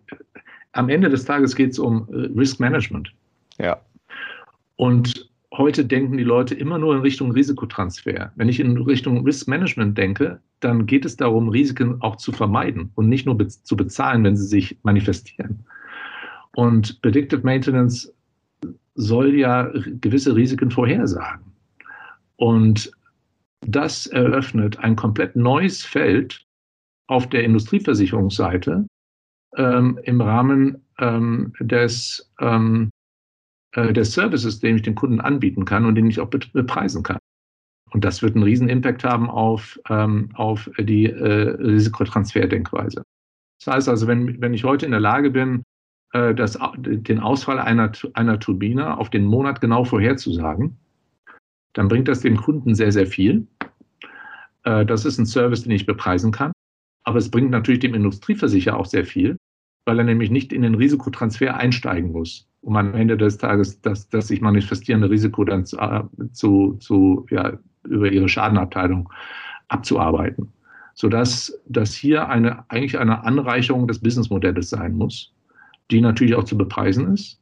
[0.72, 3.12] am Ende des Tages geht es um äh, Risk Management.
[3.58, 3.80] Ja.
[4.76, 5.25] Und
[5.58, 8.32] heute denken die Leute immer nur in Richtung Risikotransfer.
[8.36, 12.90] Wenn ich in Richtung Risk Management denke, dann geht es darum, Risiken auch zu vermeiden
[12.94, 15.64] und nicht nur be zu bezahlen, wenn sie sich manifestieren.
[16.54, 18.12] Und Predicted Maintenance
[18.94, 21.52] soll ja gewisse Risiken vorhersagen.
[22.36, 22.90] Und
[23.60, 26.44] das eröffnet ein komplett neues Feld
[27.08, 28.86] auf der Industrieversicherungsseite
[29.56, 32.90] ähm, im Rahmen ähm, des, ähm,
[33.76, 37.18] äh, des Services, den ich den Kunden anbieten kann und den ich auch bepreisen kann.
[37.92, 43.02] Und das wird einen riesen Impact haben auf, ähm, auf die äh, Risikotransferdenkweise.
[43.60, 45.62] Das heißt also, wenn, wenn ich heute in der Lage bin,
[46.12, 50.76] äh, das, den Ausfall einer, einer Turbine auf den Monat genau vorherzusagen,
[51.74, 53.46] dann bringt das dem Kunden sehr, sehr viel.
[54.64, 56.52] Äh, das ist ein Service, den ich bepreisen kann.
[57.04, 59.36] Aber es bringt natürlich dem Industrieversicherer auch sehr viel,
[59.84, 64.08] weil er nämlich nicht in den Risikotransfer einsteigen muss, um am Ende des Tages das,
[64.08, 66.02] das sich manifestierende Risiko dann zu, äh,
[66.32, 67.52] zu, zu ja,
[67.84, 69.08] über ihre Schadenabteilung
[69.68, 70.52] abzuarbeiten.
[70.94, 75.32] Sodass das hier eine, eigentlich eine Anreicherung des Businessmodells sein muss,
[75.92, 77.40] die natürlich auch zu bepreisen ist.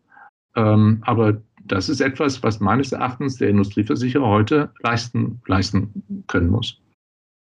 [0.57, 6.79] Ähm, aber das ist etwas, was meines Erachtens der Industrieversicherer heute leisten, leisten können muss.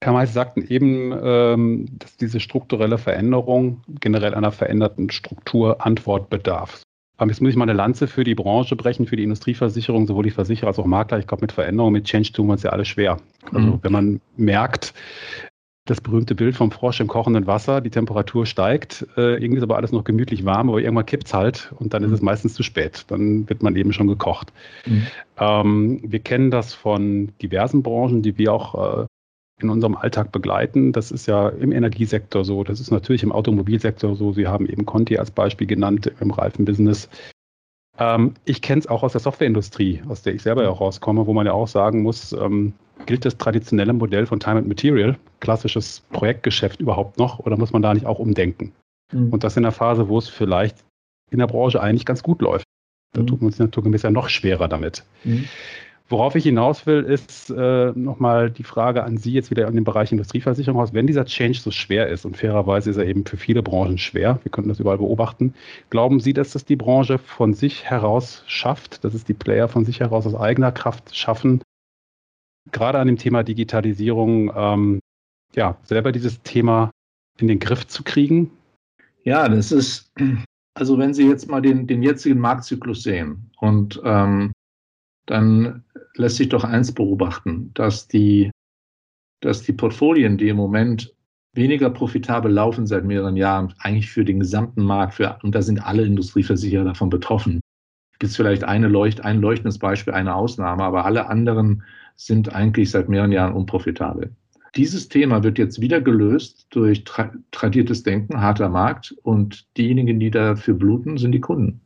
[0.04, 6.82] Herr Mais sagten eben, ähm, dass diese strukturelle Veränderung generell einer veränderten Struktur Antwort bedarf.
[7.16, 10.24] Aber jetzt muss ich mal eine Lanze für die Branche brechen, für die Industrieversicherung, sowohl
[10.24, 11.18] die Versicherer als auch Makler.
[11.18, 13.18] Ich glaube, mit Veränderungen, mit Change tun wir uns ja alle schwer.
[13.52, 13.78] Also mhm.
[13.82, 14.94] wenn man merkt,
[15.84, 19.76] das berühmte Bild vom Frosch im kochenden Wasser, die Temperatur steigt, äh, irgendwie ist aber
[19.76, 22.26] alles noch gemütlich warm, aber irgendwann kippt es halt und dann ist es mhm.
[22.26, 23.04] meistens zu spät.
[23.08, 24.52] Dann wird man eben schon gekocht.
[24.86, 25.06] Mhm.
[25.38, 29.06] Ähm, wir kennen das von diversen Branchen, die wir auch äh,
[29.62, 30.92] in unserem Alltag begleiten.
[30.92, 34.32] Das ist ja im Energiesektor so, das ist natürlich im Automobilsektor so.
[34.32, 37.08] Sie haben eben Conti als Beispiel genannt im Reifenbusiness.
[37.98, 41.26] Ähm, ich kenne es auch aus der Softwareindustrie, aus der ich selber ja auch rauskomme,
[41.26, 42.72] wo man ja auch sagen muss, ähm,
[43.06, 47.82] gilt das traditionelle Modell von Time and Material, klassisches Projektgeschäft überhaupt noch oder muss man
[47.82, 48.72] da nicht auch umdenken?
[49.12, 49.32] Mhm.
[49.32, 50.84] Und das in der Phase, wo es vielleicht
[51.30, 52.64] in der Branche eigentlich ganz gut läuft.
[53.12, 53.26] Da mhm.
[53.26, 55.04] tut man uns naturgemäß ja noch schwerer damit.
[55.24, 55.48] Mhm.
[56.12, 59.84] Worauf ich hinaus will, ist äh, nochmal die Frage an Sie jetzt wieder in dem
[59.84, 60.92] Bereich Industrieversicherung aus.
[60.92, 64.38] Wenn dieser Change so schwer ist, und fairerweise ist er eben für viele Branchen schwer,
[64.42, 65.54] wir können das überall beobachten,
[65.88, 69.86] glauben Sie, dass das die Branche von sich heraus schafft, dass es die Player von
[69.86, 71.62] sich heraus aus eigener Kraft schaffen,
[72.72, 75.00] gerade an dem Thema Digitalisierung, ähm,
[75.54, 76.90] ja, selber dieses Thema
[77.38, 78.50] in den Griff zu kriegen?
[79.24, 80.12] Ja, das ist,
[80.74, 84.52] also wenn Sie jetzt mal den, den jetzigen Marktzyklus sehen und ähm,
[85.26, 85.84] dann
[86.16, 88.50] lässt sich doch eins beobachten, dass die,
[89.40, 91.14] dass die Portfolien, die im Moment
[91.54, 95.84] weniger profitabel laufen seit mehreren Jahren, eigentlich für den gesamten Markt, für, und da sind
[95.84, 97.60] alle Industrieversicherer davon betroffen.
[98.18, 101.82] Gibt es vielleicht eine Leucht, ein leuchtendes Beispiel, eine Ausnahme, aber alle anderen
[102.16, 104.34] sind eigentlich seit mehreren Jahren unprofitabel.
[104.74, 110.30] Dieses Thema wird jetzt wieder gelöst durch tra tradiertes Denken, harter Markt und diejenigen, die
[110.30, 111.82] dafür bluten, sind die Kunden.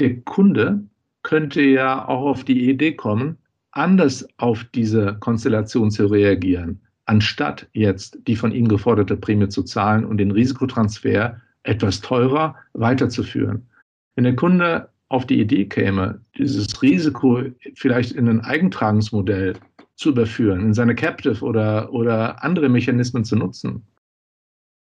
[0.00, 0.84] Der Kunde
[1.24, 3.36] könnte ja auch auf die Idee kommen,
[3.72, 10.04] anders auf diese Konstellation zu reagieren, anstatt jetzt die von ihm geforderte Prämie zu zahlen
[10.04, 13.66] und den Risikotransfer etwas teurer weiterzuführen.
[14.14, 17.42] Wenn der Kunde auf die Idee käme, dieses Risiko
[17.74, 19.54] vielleicht in ein Eigentragungsmodell
[19.96, 23.84] zu überführen, in seine Captive oder, oder andere Mechanismen zu nutzen,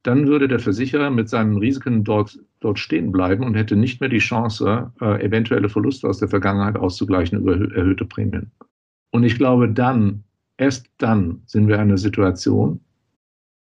[0.04, 4.10] dann würde der Versicherer mit seinen Risiken dort, dort stehen bleiben und hätte nicht mehr
[4.10, 8.52] die Chance, äh, eventuelle Verluste aus der Vergangenheit auszugleichen über erhöhte Prämien.
[9.12, 10.24] Und ich glaube, dann,
[10.58, 12.80] erst dann sind wir in einer Situation,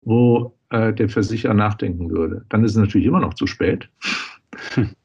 [0.03, 2.45] wo äh, der Versicherer nachdenken würde.
[2.49, 3.89] Dann ist es natürlich immer noch zu spät.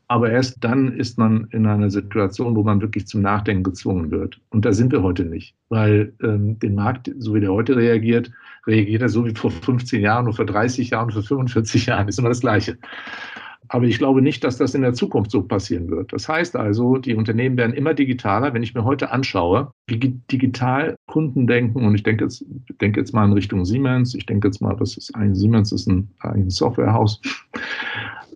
[0.07, 4.39] Aber erst dann ist man in einer Situation, wo man wirklich zum Nachdenken gezwungen wird.
[4.49, 8.31] Und da sind wir heute nicht, weil ähm, den Markt, so wie der heute reagiert,
[8.67, 12.19] reagiert er so wie vor 15 Jahren oder vor 30 Jahren, vor 45 Jahren, ist
[12.19, 12.77] immer das Gleiche.
[13.67, 16.13] Aber ich glaube nicht, dass das in der Zukunft so passieren wird.
[16.13, 18.53] Das heißt also, die Unternehmen werden immer digitaler.
[18.53, 22.45] Wenn ich mir heute anschaue, wie digital Kunden denken, und ich denke jetzt,
[22.79, 25.87] denke jetzt mal in Richtung Siemens, ich denke jetzt mal, das ist ein Siemens ist
[25.87, 27.21] ein, ein Softwarehaus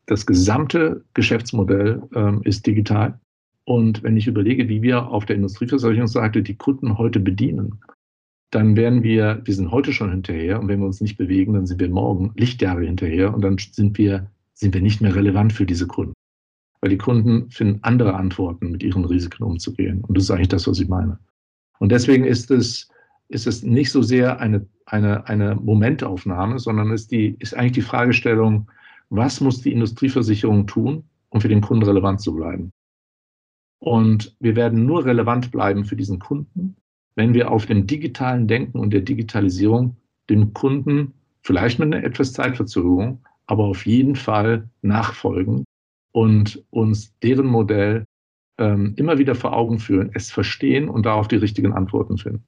[0.09, 3.19] das gesamte Geschäftsmodell ähm, ist digital.
[3.65, 7.79] Und wenn ich überlege, wie wir auf der Industrieversicherungsseite die Kunden heute bedienen,
[8.49, 11.67] dann werden wir, wir sind heute schon hinterher und wenn wir uns nicht bewegen, dann
[11.67, 15.67] sind wir morgen Lichtjahre hinterher und dann sind wir, sind wir nicht mehr relevant für
[15.67, 16.13] diese Kunden.
[16.81, 20.03] Weil die Kunden finden andere Antworten, mit ihren Risiken umzugehen.
[20.03, 21.19] Und das ist eigentlich das, was ich meine.
[21.77, 22.89] Und deswegen ist es
[23.29, 27.81] ist es nicht so sehr eine, eine, eine Momentaufnahme, sondern ist, die, ist eigentlich die
[27.81, 28.67] Fragestellung,
[29.09, 32.71] was muss die Industrieversicherung tun, um für den Kunden relevant zu bleiben?
[33.79, 36.75] Und wir werden nur relevant bleiben für diesen Kunden,
[37.15, 39.97] wenn wir auf dem digitalen Denken und der Digitalisierung
[40.29, 45.63] dem Kunden vielleicht mit einer etwas Zeitverzögerung, aber auf jeden Fall nachfolgen
[46.11, 48.05] und uns deren Modell
[48.57, 52.43] ähm, immer wieder vor Augen führen, es verstehen und darauf die richtigen Antworten finden.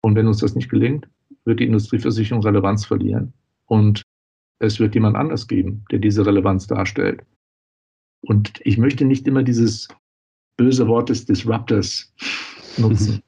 [0.00, 1.08] Und wenn uns das nicht gelingt,
[1.44, 3.34] wird die Industrieversicherung Relevanz verlieren
[3.66, 4.02] und
[4.64, 7.22] es wird jemand anders geben, der diese Relevanz darstellt.
[8.22, 9.88] Und ich möchte nicht immer dieses
[10.56, 12.12] böse Wort des Disruptors
[12.78, 13.22] nutzen.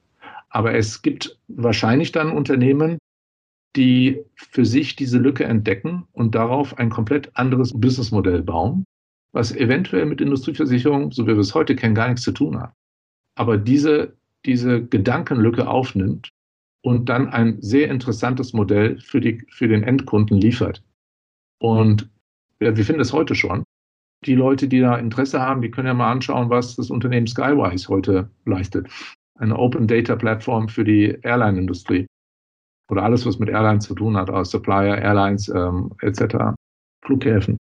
[0.49, 2.97] Aber es gibt wahrscheinlich dann Unternehmen,
[3.75, 8.85] die für sich diese Lücke entdecken und darauf ein komplett anderes Businessmodell bauen,
[9.33, 12.73] was eventuell mit Industrieversicherung, so wie wir es heute kennen, gar nichts zu tun hat.
[13.35, 16.31] Aber diese, diese Gedankenlücke aufnimmt
[16.81, 20.81] und dann ein sehr interessantes Modell für, die, für den Endkunden liefert.
[21.59, 22.09] Und
[22.59, 23.63] ja, wir finden es heute schon.
[24.25, 27.87] Die Leute, die da Interesse haben, die können ja mal anschauen, was das Unternehmen Skywise
[27.87, 28.89] heute leistet.
[29.35, 32.07] Eine Open Data Plattform für die Airline-Industrie
[32.89, 36.55] oder alles, was mit Airlines zu tun hat, aus Supplier, Airlines ähm, etc.,
[37.05, 37.57] Flughäfen.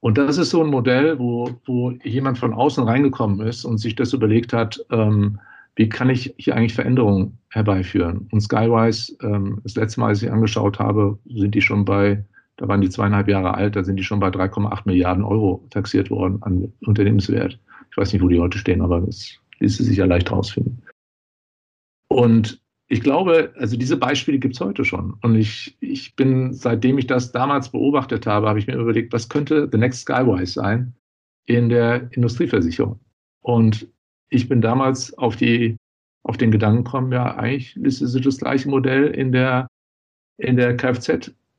[0.00, 3.96] Und das ist so ein Modell, wo, wo jemand von außen reingekommen ist und sich
[3.96, 5.40] das überlegt hat, ähm,
[5.74, 8.28] wie kann ich hier eigentlich Veränderungen herbeiführen?
[8.32, 12.24] Und Skywise, ähm, das letzte Mal, als ich angeschaut habe, sind die schon bei,
[12.58, 16.10] da waren die zweieinhalb Jahre alt, da sind die schon bei 3,8 Milliarden Euro taxiert
[16.10, 17.58] worden an Unternehmenswert.
[17.90, 20.82] Ich weiß nicht, wo die heute stehen, aber das ließe sich ja leicht rausfinden.
[22.08, 25.14] Und ich glaube, also diese Beispiele gibt es heute schon.
[25.22, 29.28] Und ich, ich bin, seitdem ich das damals beobachtet habe, habe ich mir überlegt, was
[29.28, 30.94] könnte the next Skywise sein
[31.46, 32.98] in der Industrieversicherung?
[33.40, 33.88] Und
[34.30, 35.76] ich bin damals auf die,
[36.24, 39.68] auf den Gedanken gekommen, ja, eigentlich ist es das gleiche Modell in der,
[40.38, 40.76] in der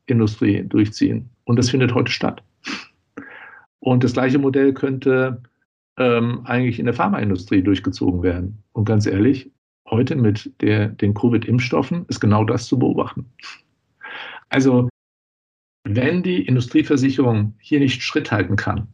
[0.10, 1.30] Kfz-Industrie durchziehen.
[1.46, 2.44] Und das findet heute statt.
[3.80, 5.42] Und das gleiche Modell könnte
[5.98, 8.64] ähm, eigentlich in der Pharmaindustrie durchgezogen werden.
[8.74, 9.52] Und ganz ehrlich,
[9.90, 13.32] heute mit der, den Covid-Impfstoffen ist genau das zu beobachten.
[14.50, 14.90] Also,
[15.84, 18.88] wenn die Industrieversicherung hier nicht Schritt halten kann,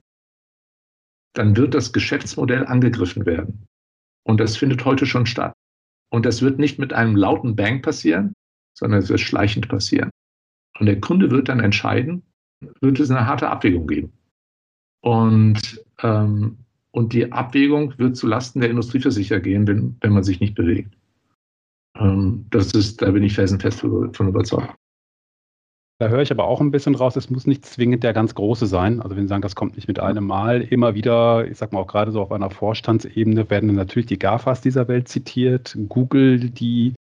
[1.34, 3.66] dann wird das Geschäftsmodell angegriffen werden.
[4.24, 5.54] Und das findet heute schon statt.
[6.12, 8.34] Und das wird nicht mit einem lauten Bang passieren,
[8.78, 10.12] sondern es wird schleichend passieren.
[10.80, 12.24] Und der Kunde wird dann entscheiden,
[12.82, 14.14] wird es eine harte Abwägung geben.
[15.02, 16.58] Und ähm,
[16.96, 20.96] und die Abwägung wird zulasten der Industrieversicherer gehen, wenn, wenn man sich nicht bewegt.
[22.00, 24.74] Ähm, das ist, da bin ich felsenfest von überzeugt.
[26.00, 28.66] Da höre ich aber auch ein bisschen raus, es muss nicht zwingend der ganz große
[28.66, 29.02] sein.
[29.02, 31.82] Also wenn Sie sagen, das kommt nicht mit einem Mal, immer wieder, ich sag mal
[31.82, 36.94] auch gerade so auf einer Vorstandsebene, werden natürlich die GAFAs dieser Welt zitiert, Google, die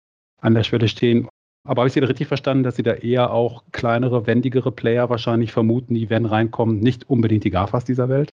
[0.41, 1.27] an der Schwelle stehen.
[1.65, 5.10] Aber habe ich Sie da richtig verstanden, dass Sie da eher auch kleinere, wendigere Player
[5.10, 8.30] wahrscheinlich vermuten, die werden reinkommen, nicht unbedingt die GAFAs dieser Welt?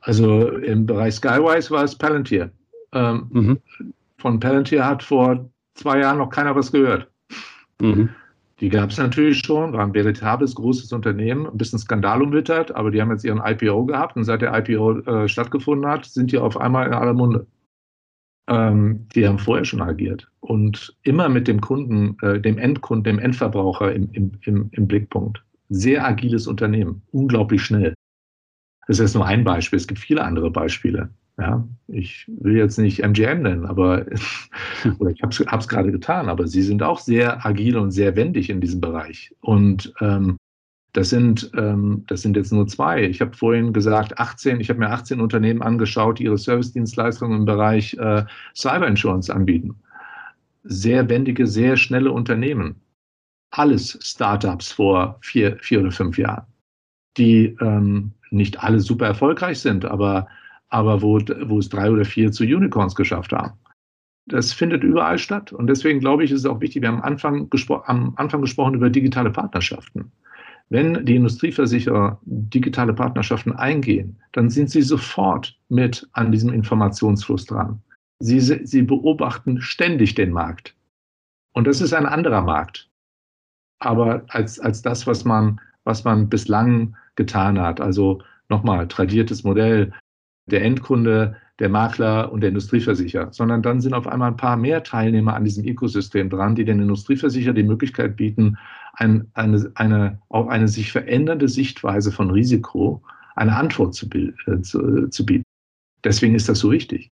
[0.00, 2.50] Also im Bereich Skywise war es Palantir.
[2.92, 3.58] Ähm, mhm.
[4.18, 7.08] Von Palantir hat vor zwei Jahren noch keiner was gehört.
[7.80, 8.10] Mhm.
[8.60, 13.00] Die gab es natürlich schon, war ein veritables großes Unternehmen, ein bisschen skandalumwittert, aber die
[13.00, 16.60] haben jetzt ihren IPO gehabt und seit der IPO äh, stattgefunden hat, sind die auf
[16.60, 17.46] einmal in aller Munde.
[18.46, 23.18] Ähm, die haben vorher schon agiert und immer mit dem Kunden, äh, dem Endkunden, dem
[23.18, 25.42] Endverbraucher im, im, im, im Blickpunkt.
[25.70, 27.94] Sehr agiles Unternehmen, unglaublich schnell.
[28.86, 29.78] Das ist nur ein Beispiel.
[29.78, 31.08] Es gibt viele andere Beispiele.
[31.38, 34.06] Ja, ich will jetzt nicht MGM nennen, aber
[34.98, 38.50] oder ich habe es gerade getan, aber sie sind auch sehr agil und sehr wendig
[38.50, 39.34] in diesem Bereich.
[39.40, 40.36] Und ähm,
[40.94, 43.02] das sind, ähm, das sind jetzt nur zwei.
[43.02, 47.44] Ich habe vorhin gesagt, 18, ich habe mir 18 Unternehmen angeschaut, die ihre Servicedienstleistungen im
[47.44, 49.74] Bereich äh, Cyber Insurance anbieten.
[50.62, 52.76] Sehr wendige, sehr schnelle Unternehmen.
[53.50, 56.46] Alles Startups vor vier, vier oder fünf Jahren,
[57.16, 60.28] die ähm, nicht alle super erfolgreich sind, aber,
[60.68, 63.58] aber wo, wo es drei oder vier zu Unicorns geschafft haben.
[64.26, 65.52] Das findet überall statt.
[65.52, 67.50] Und deswegen glaube ich, ist es auch wichtig, wir haben am Anfang,
[67.86, 70.12] am Anfang gesprochen über digitale Partnerschaften.
[70.70, 77.82] Wenn die Industrieversicherer digitale Partnerschaften eingehen, dann sind sie sofort mit an diesem Informationsfluss dran.
[78.18, 80.74] Sie, sie beobachten ständig den Markt.
[81.52, 82.90] Und das ist ein anderer Markt.
[83.78, 87.80] Aber als, als das, was man, was man bislang getan hat.
[87.80, 89.92] Also nochmal, tradiertes Modell,
[90.46, 94.82] der Endkunde, der Makler und der Industrieversicherer, sondern dann sind auf einmal ein paar mehr
[94.82, 98.58] Teilnehmer an diesem Ökosystem dran, die den Industrieversicherer die Möglichkeit bieten,
[98.96, 103.02] ein, eine, eine, auf eine sich verändernde Sichtweise von Risiko
[103.36, 105.44] eine Antwort zu, äh, zu, zu bieten.
[106.04, 107.10] Deswegen ist das so wichtig.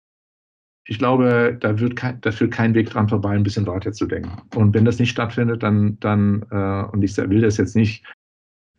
[0.88, 4.06] ich glaube, da, wird kein, da führt kein Weg dran vorbei, ein bisschen weiter zu
[4.06, 4.32] denken.
[4.56, 8.06] Und wenn das nicht stattfindet, dann, dann äh, und ich will das jetzt nicht,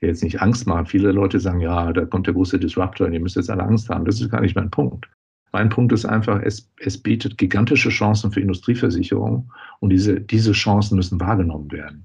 [0.01, 0.86] jetzt nicht Angst machen.
[0.86, 3.90] Viele Leute sagen, ja, da kommt der große Disruptor und ihr müsst jetzt alle Angst
[3.90, 4.07] haben.
[4.07, 5.09] Das ist gar nicht mein Punkt.
[5.53, 10.96] Mein Punkt ist einfach, es, es bietet gigantische Chancen für Industrieversicherungen und diese, diese Chancen
[10.96, 12.05] müssen wahrgenommen werden.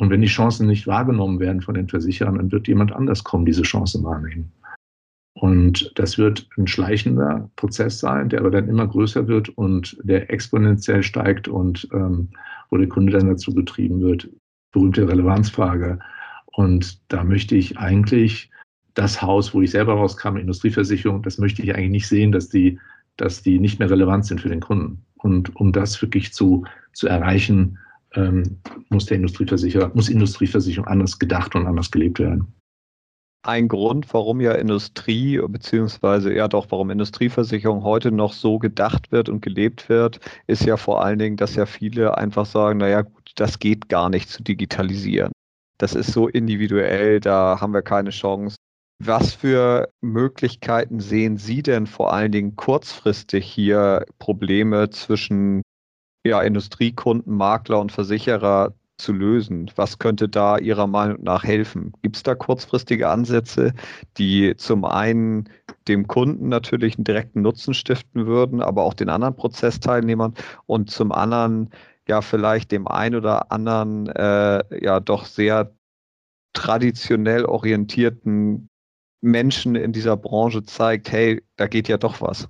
[0.00, 3.44] Und wenn die Chancen nicht wahrgenommen werden von den Versicherern, dann wird jemand anders kommen,
[3.44, 4.50] diese Chancen wahrnehmen.
[5.34, 10.30] Und das wird ein schleichender Prozess sein, der aber dann immer größer wird und der
[10.30, 12.30] exponentiell steigt und ähm,
[12.70, 14.30] wo der Kunde dann dazu getrieben wird.
[14.72, 15.98] Berühmte Relevanzfrage.
[16.46, 18.50] Und da möchte ich eigentlich
[18.94, 22.78] das Haus, wo ich selber rauskam, Industrieversicherung, das möchte ich eigentlich nicht sehen, dass die,
[23.18, 25.04] dass die nicht mehr relevant sind für den Kunden.
[25.18, 27.76] Und um das wirklich zu, zu erreichen,
[28.14, 32.54] ähm, muss der Industrieversicherer, muss Industrieversicherung anders gedacht und anders gelebt werden
[33.42, 39.28] ein Grund, warum ja Industrie, beziehungsweise ja doch, warum Industrieversicherung heute noch so gedacht wird
[39.28, 43.32] und gelebt wird, ist ja vor allen Dingen, dass ja viele einfach sagen, naja gut,
[43.36, 45.32] das geht gar nicht zu digitalisieren.
[45.78, 48.56] Das ist so individuell, da haben wir keine Chance.
[49.02, 55.62] Was für Möglichkeiten sehen Sie denn vor allen Dingen kurzfristig hier Probleme zwischen
[56.24, 59.70] ja, Industriekunden, Makler und Versicherer zu lösen?
[59.76, 61.92] Was könnte da Ihrer Meinung nach helfen?
[62.02, 63.72] Gibt es da kurzfristige Ansätze,
[64.18, 65.48] die zum einen
[65.88, 70.34] dem Kunden natürlich einen direkten Nutzen stiften würden, aber auch den anderen Prozessteilnehmern
[70.66, 71.70] und zum anderen
[72.08, 75.74] ja vielleicht dem einen oder anderen äh, ja doch sehr
[76.52, 78.68] traditionell orientierten
[79.22, 82.48] Menschen in dieser Branche zeigt, hey, da geht ja doch was.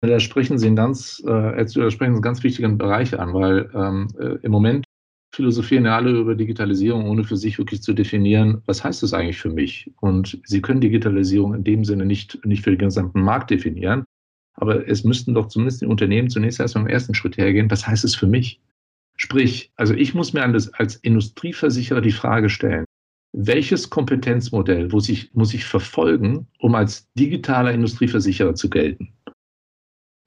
[0.00, 4.38] Da sprechen Sie einen ganz, äh, sprechen Sie ganz wichtigen Bereich an, weil ähm, äh,
[4.42, 4.84] im Moment
[5.34, 9.38] philosophieren ja alle über Digitalisierung, ohne für sich wirklich zu definieren, was heißt das eigentlich
[9.38, 9.90] für mich?
[10.00, 14.04] Und sie können Digitalisierung in dem Sinne nicht, nicht für den gesamten Markt definieren.
[14.54, 18.04] Aber es müssten doch zumindest die Unternehmen zunächst erstmal im ersten Schritt hergehen, was heißt
[18.04, 18.60] es für mich?
[19.16, 22.84] Sprich, also ich muss mir als Industrieversicherer die Frage stellen,
[23.32, 29.12] welches Kompetenzmodell muss ich, muss ich verfolgen, um als digitaler Industrieversicherer zu gelten?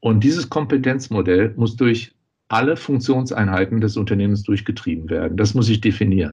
[0.01, 2.13] Und dieses Kompetenzmodell muss durch
[2.49, 5.37] alle Funktionseinheiten des Unternehmens durchgetrieben werden.
[5.37, 6.31] Das muss ich definieren.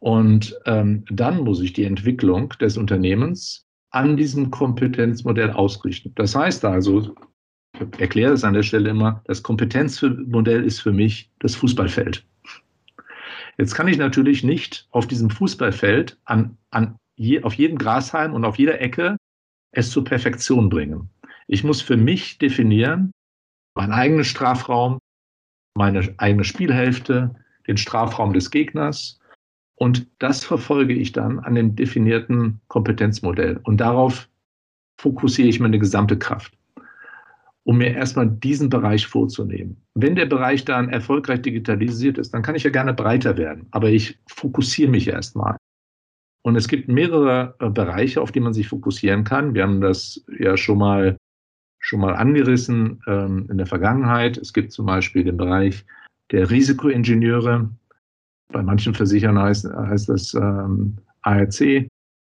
[0.00, 6.12] Und ähm, dann muss ich die Entwicklung des Unternehmens an diesem Kompetenzmodell ausrichten.
[6.16, 7.14] Das heißt also,
[7.74, 12.26] ich erkläre es an der Stelle immer, das Kompetenzmodell ist für mich das Fußballfeld.
[13.58, 18.44] Jetzt kann ich natürlich nicht auf diesem Fußballfeld an, an je, auf jedem Grashalm und
[18.44, 19.16] auf jeder Ecke
[19.72, 21.10] es zur Perfektion bringen.
[21.46, 23.12] Ich muss für mich definieren,
[23.74, 24.98] mein eigenes Strafraum,
[25.76, 27.34] meine eigene Spielhälfte,
[27.66, 29.18] den Strafraum des Gegners.
[29.76, 33.60] Und das verfolge ich dann an dem definierten Kompetenzmodell.
[33.64, 34.28] Und darauf
[35.00, 36.56] fokussiere ich meine gesamte Kraft,
[37.64, 39.76] um mir erstmal diesen Bereich vorzunehmen.
[39.94, 43.66] Wenn der Bereich dann erfolgreich digitalisiert ist, dann kann ich ja gerne breiter werden.
[43.70, 45.56] Aber ich fokussiere mich erstmal.
[46.44, 49.54] Und es gibt mehrere äh, Bereiche, auf die man sich fokussieren kann.
[49.54, 51.16] Wir haben das ja schon mal
[51.82, 54.38] schon mal angerissen ähm, in der Vergangenheit.
[54.38, 55.84] Es gibt zum Beispiel den Bereich
[56.30, 57.68] der Risikoingenieure.
[58.52, 61.88] Bei manchen Versichern heißt, heißt das ähm, ARC.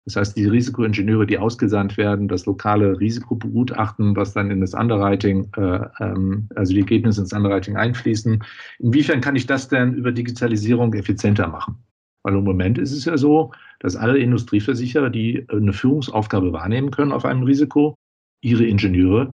[0.05, 4.73] Das heißt, die Risikoingenieure, die ausgesandt werden, das lokale Risiko begutachten, was dann in das
[4.73, 8.43] Underwriting, äh, ähm, also die Ergebnisse ins Underwriting einfließen.
[8.79, 11.77] Inwiefern kann ich das denn über Digitalisierung effizienter machen?
[12.23, 17.13] Weil im Moment ist es ja so, dass alle Industrieversicherer, die eine Führungsaufgabe wahrnehmen können
[17.13, 17.95] auf einem Risiko,
[18.41, 19.29] ihre Ingenieure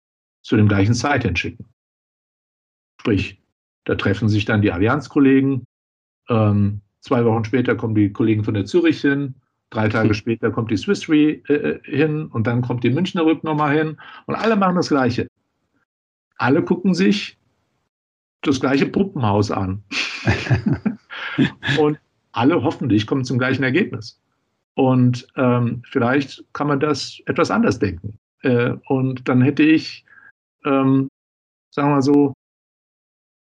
[0.43, 1.67] zu dem gleichen Site hinschicken.
[3.01, 3.41] Sprich,
[3.85, 5.65] da treffen sich dann die Allianzkollegen.
[6.29, 9.35] Ähm, zwei Wochen später kommen die Kollegen von der Zürich hin.
[9.71, 13.25] Drei Tage später kommt die Swiss Re äh, äh, hin und dann kommt die Münchner
[13.25, 13.97] Rück nochmal hin.
[14.27, 15.29] Und alle machen das Gleiche.
[16.37, 17.39] Alle gucken sich
[18.43, 19.83] das gleiche Puppenhaus an.
[21.79, 21.99] und
[22.33, 24.21] alle hoffentlich kommen zum gleichen Ergebnis.
[24.75, 28.19] Und ähm, vielleicht kann man das etwas anders denken.
[28.43, 30.05] Äh, und dann hätte ich
[30.65, 31.09] ähm,
[31.71, 32.35] sagen wir so,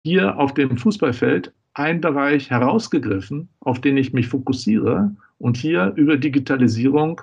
[0.04, 6.18] hier auf dem Fußballfeld einen Bereich herausgegriffen, auf den ich mich fokussiere und hier über
[6.18, 7.22] Digitalisierung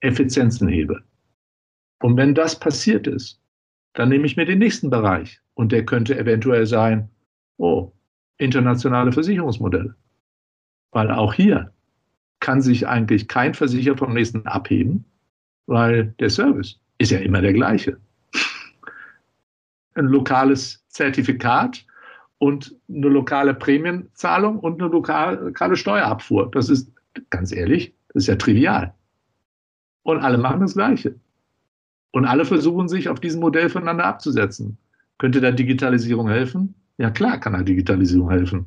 [0.00, 1.02] Effizienzen hebe.
[2.02, 3.40] Und wenn das passiert ist,
[3.94, 7.10] dann nehme ich mir den nächsten Bereich und der könnte eventuell sein,
[7.58, 7.92] oh,
[8.38, 9.94] internationale Versicherungsmodelle.
[10.92, 11.72] Weil auch hier
[12.40, 15.04] kann sich eigentlich kein Versicherer vom nächsten abheben,
[15.66, 18.00] weil der Service ist ja immer der gleiche
[20.00, 21.84] ein lokales Zertifikat
[22.38, 26.50] und eine lokale Prämienzahlung und eine lokale Steuerabfuhr.
[26.50, 26.92] Das ist,
[27.30, 28.94] ganz ehrlich, das ist ja trivial.
[30.02, 31.14] Und alle machen das Gleiche.
[32.12, 34.78] Und alle versuchen sich auf diesem Modell voneinander abzusetzen.
[35.18, 36.74] Könnte da Digitalisierung helfen?
[36.98, 38.66] Ja, klar kann da Digitalisierung helfen.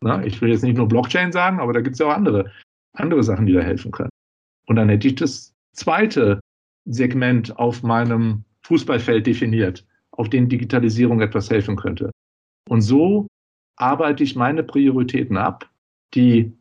[0.00, 2.52] Na, ich will jetzt nicht nur Blockchain sagen, aber da gibt es ja auch andere,
[2.92, 4.10] andere Sachen, die da helfen können.
[4.66, 6.40] Und dann hätte ich das zweite
[6.84, 9.86] Segment auf meinem Fußballfeld definiert,
[10.18, 12.10] auf dem Digitalisierung etwas helfen könnte.
[12.68, 13.28] Und so
[13.76, 15.70] arbeite ich meine Prioritäten ab,
[16.14, 16.52] die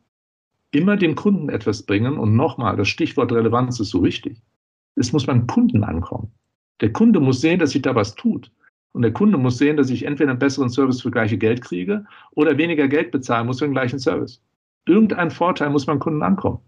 [0.71, 2.17] immer dem Kunden etwas bringen.
[2.17, 4.41] Und nochmal, das Stichwort Relevanz ist so wichtig.
[4.95, 6.31] Es muss beim Kunden ankommen.
[6.81, 8.51] Der Kunde muss sehen, dass sich da was tut.
[8.91, 12.05] Und der Kunde muss sehen, dass ich entweder einen besseren Service für gleiche Geld kriege
[12.31, 14.41] oder weniger Geld bezahlen muss für den gleichen Service.
[14.85, 16.59] Irgendein Vorteil muss beim Kunden ankommen.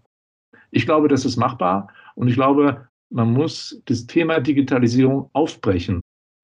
[0.72, 6.00] Ich glaube, das ist machbar und ich glaube, man muss das Thema Digitalisierung aufbrechen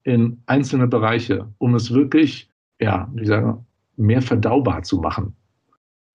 [0.07, 2.49] in einzelne Bereiche, um es wirklich,
[2.79, 3.65] ja, wie sagen,
[3.97, 5.35] mehr verdaubar zu machen.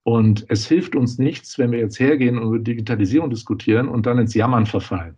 [0.03, 4.19] Und es hilft uns nichts, wenn wir jetzt hergehen und über Digitalisierung diskutieren und dann
[4.19, 5.15] ins Jammern verfallen.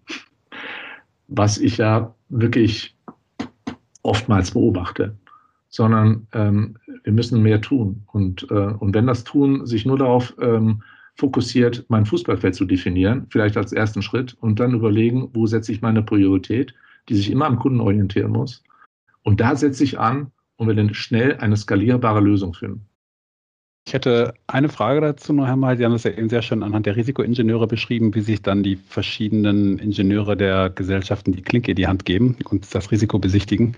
[1.29, 2.97] Was ich ja wirklich
[4.03, 5.17] oftmals beobachte,
[5.69, 8.03] sondern ähm, wir müssen mehr tun.
[8.13, 10.83] Und, äh, und wenn das Tun sich nur darauf ähm,
[11.15, 15.81] fokussiert, mein Fußballfeld zu definieren, vielleicht als ersten Schritt, und dann überlegen, wo setze ich
[15.81, 16.75] meine Priorität,
[17.09, 18.63] die sich immer am Kunden orientieren muss.
[19.23, 22.87] Und da setze ich an und wir dann schnell eine skalierbare Lösung finden.
[23.87, 25.77] Ich hätte eine Frage dazu noch, Herr May.
[25.77, 28.77] Sie haben das ja eben sehr schön anhand der Risikoingenieure beschrieben, wie sich dann die
[28.77, 33.77] verschiedenen Ingenieure der Gesellschaften die Klinke in die Hand geben und das Risiko besichtigen.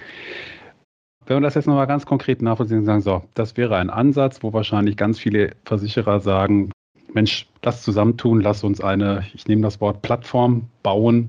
[1.26, 4.44] Wenn wir das jetzt nochmal ganz konkret nachvollziehen und sagen, so, das wäre ein Ansatz,
[4.44, 6.70] wo wahrscheinlich ganz viele Versicherer sagen,
[7.12, 11.26] Mensch, lass zusammentun, lass uns eine, ich nehme das Wort Plattform bauen,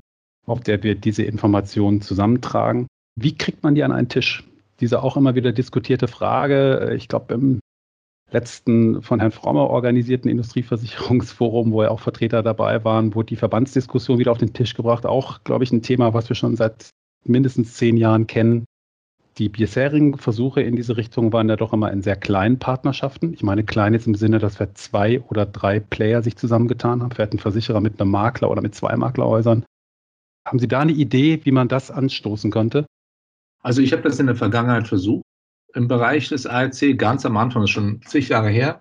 [0.48, 2.86] auf der wir diese Informationen zusammentragen.
[3.16, 4.44] Wie kriegt man die an einen Tisch?
[4.80, 7.60] Diese auch immer wieder diskutierte Frage, ich glaube, im
[8.30, 14.18] letzten von Herrn Frommer organisierten Industrieversicherungsforum, wo ja auch Vertreter dabei waren, wurde die Verbandsdiskussion
[14.18, 15.06] wieder auf den Tisch gebracht.
[15.06, 16.90] Auch, glaube ich, ein Thema, was wir schon seit
[17.24, 18.64] mindestens zehn Jahren kennen.
[19.38, 23.32] Die bisherigen Versuche in diese Richtung waren ja doch immer in sehr kleinen Partnerschaften.
[23.32, 27.12] Ich meine klein jetzt im Sinne, dass wir zwei oder drei Player sich zusammengetan haben.
[27.12, 29.64] Vielleicht ein Versicherer mit einem Makler oder mit zwei Maklerhäusern.
[30.48, 32.86] Haben Sie da eine Idee, wie man das anstoßen könnte?
[33.62, 35.22] Also ich habe das in der Vergangenheit versucht
[35.74, 38.80] im Bereich des ARC ganz am Anfang, das ist schon zig Jahre her.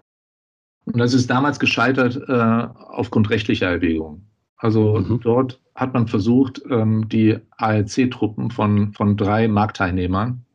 [0.85, 4.29] Und das ist damals gescheitert äh, aufgrund rechtlicher Erwägungen.
[4.55, 5.19] Also mhm.
[5.19, 10.45] dort hat man versucht, ähm, die ARC-Truppen von, von drei Marktteilnehmern,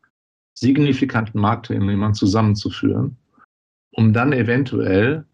[0.55, 3.19] signifikanten Marktteilnehmern zusammenzuführen,
[3.91, 5.27] um dann eventuell,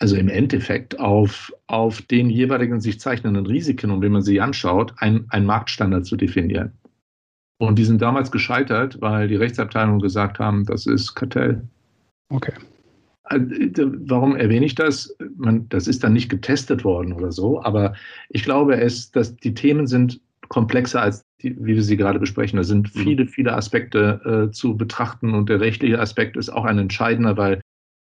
[0.00, 4.94] also im Endeffekt auf, auf den jeweiligen sich zeichnenden Risiken, um den man sie anschaut,
[4.98, 6.72] einen Marktstandard zu definieren.
[7.58, 11.62] Und die sind damals gescheitert, weil die Rechtsabteilung gesagt haben, das ist Kartell.
[12.30, 12.54] Okay.
[13.28, 13.40] Äh,
[14.06, 15.14] warum erwähne ich das?
[15.36, 17.94] Man, das ist dann nicht getestet worden oder so, aber
[18.30, 22.56] ich glaube, es, dass die Themen sind komplexer als die, wie wir sie gerade besprechen.
[22.56, 23.00] Da sind mhm.
[23.00, 27.60] viele, viele Aspekte äh, zu betrachten und der rechtliche Aspekt ist auch ein entscheidender, weil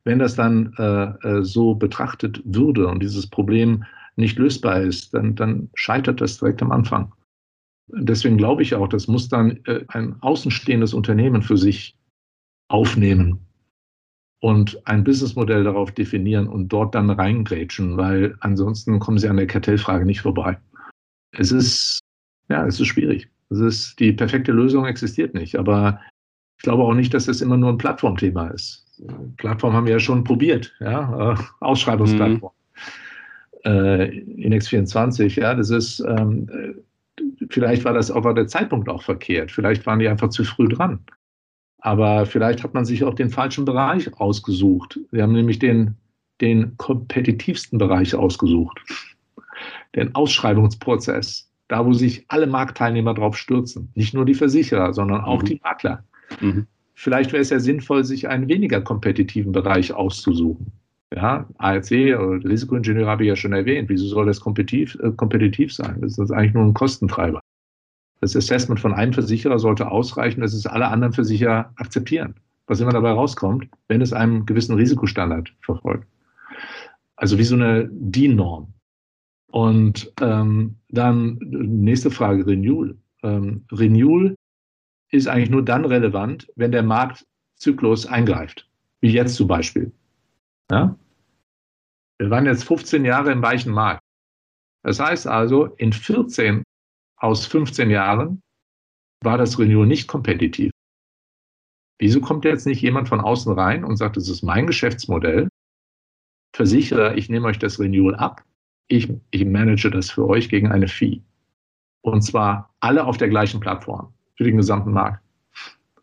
[0.08, 3.84] wenn das dann äh, äh so betrachtet würde und dieses Problem
[4.16, 7.12] nicht lösbar ist, dann, dann scheitert das direkt am Anfang.
[7.88, 11.94] Deswegen glaube ich auch, das muss dann äh, ein außenstehendes Unternehmen für sich
[12.68, 13.38] aufnehmen
[14.40, 19.46] und ein Businessmodell darauf definieren und dort dann reingrätschen, weil ansonsten kommen sie an der
[19.46, 20.58] Kartellfrage nicht vorbei.
[21.32, 22.00] Es ist,
[22.48, 23.28] ja, es ist schwierig.
[23.50, 26.00] Es ist, die perfekte Lösung existiert nicht, aber
[26.56, 28.87] ich glaube auch nicht, dass es immer nur ein Plattformthema ist.
[29.36, 32.52] Plattform haben wir ja schon probiert, ja, äh, Ausschreibungsplattform.
[33.64, 33.70] Mhm.
[33.70, 36.48] Äh, Inex 24, ja, das ist, ähm,
[37.50, 39.50] vielleicht war das auch der Zeitpunkt auch verkehrt.
[39.50, 41.00] Vielleicht waren die einfach zu früh dran.
[41.80, 44.98] Aber vielleicht hat man sich auch den falschen Bereich ausgesucht.
[45.10, 45.94] Wir haben nämlich den,
[46.40, 48.80] den kompetitivsten Bereich ausgesucht.
[49.94, 51.50] Den Ausschreibungsprozess.
[51.68, 53.92] Da, wo sich alle Marktteilnehmer drauf stürzen.
[53.94, 55.46] Nicht nur die Versicherer, sondern auch mhm.
[55.46, 56.04] die Makler.
[56.40, 56.66] Mhm.
[57.00, 60.72] Vielleicht wäre es ja sinnvoll, sich einen weniger kompetitiven Bereich auszusuchen.
[61.14, 63.88] Ja, ARC oder Risikoingenieur habe ich ja schon erwähnt.
[63.88, 66.00] Wieso soll das kompetitiv, äh, kompetitiv sein?
[66.00, 67.40] Das ist eigentlich nur ein Kostentreiber.
[68.20, 72.34] Das Assessment von einem Versicherer sollte ausreichen, dass es alle anderen Versicherer akzeptieren.
[72.66, 76.08] Was immer dabei rauskommt, wenn es einen gewissen Risikostandard verfolgt.
[77.14, 78.74] Also wie so eine DIN-Norm.
[79.52, 82.96] Und ähm, dann nächste Frage, Renewal.
[83.22, 84.34] Ähm, Renewal
[85.10, 88.68] ist eigentlich nur dann relevant, wenn der Marktzyklus eingreift.
[89.00, 89.92] Wie jetzt zum Beispiel.
[90.70, 90.96] Ja?
[92.18, 94.02] Wir waren jetzt 15 Jahre im weichen Markt.
[94.82, 96.62] Das heißt also, in 14
[97.16, 98.40] aus 15 Jahren
[99.22, 100.70] war das Renewal nicht kompetitiv.
[102.00, 105.48] Wieso kommt jetzt nicht jemand von außen rein und sagt, das ist mein Geschäftsmodell?
[106.54, 108.44] Versichere, ich nehme euch das Renewal ab.
[108.88, 111.22] Ich, ich manage das für euch gegen eine Fee.
[112.02, 115.22] Und zwar alle auf der gleichen Plattform für den gesamten Markt.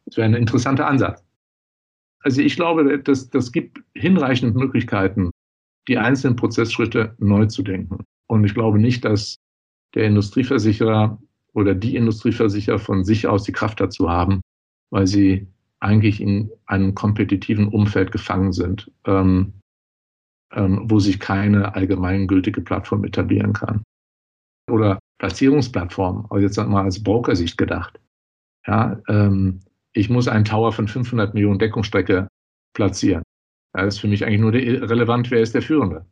[0.06, 1.24] Das wäre ein interessanter Ansatz.
[2.20, 5.32] Also ich glaube, das, das gibt hinreichend Möglichkeiten,
[5.88, 8.04] die einzelnen Prozessschritte neu zu denken.
[8.28, 9.38] Und ich glaube nicht, dass
[9.94, 11.18] der Industrieversicherer
[11.54, 14.42] oder die Industrieversicherer von sich aus die Kraft dazu haben,
[14.92, 15.48] weil sie
[15.80, 19.54] eigentlich in einem kompetitiven Umfeld gefangen sind, ähm,
[20.52, 23.84] ähm, wo sich keine allgemeingültige Plattform etablieren kann.
[24.70, 28.00] Oder Platzierungsplattform, also jetzt mal als Brokersicht gedacht.
[28.68, 29.62] Ja, ähm,
[29.94, 32.28] ich muss einen Tower von 500 Millionen Deckungsstrecke
[32.74, 33.24] platzieren.
[33.74, 36.06] Da ist für mich eigentlich nur relevant, wer ist der Führende.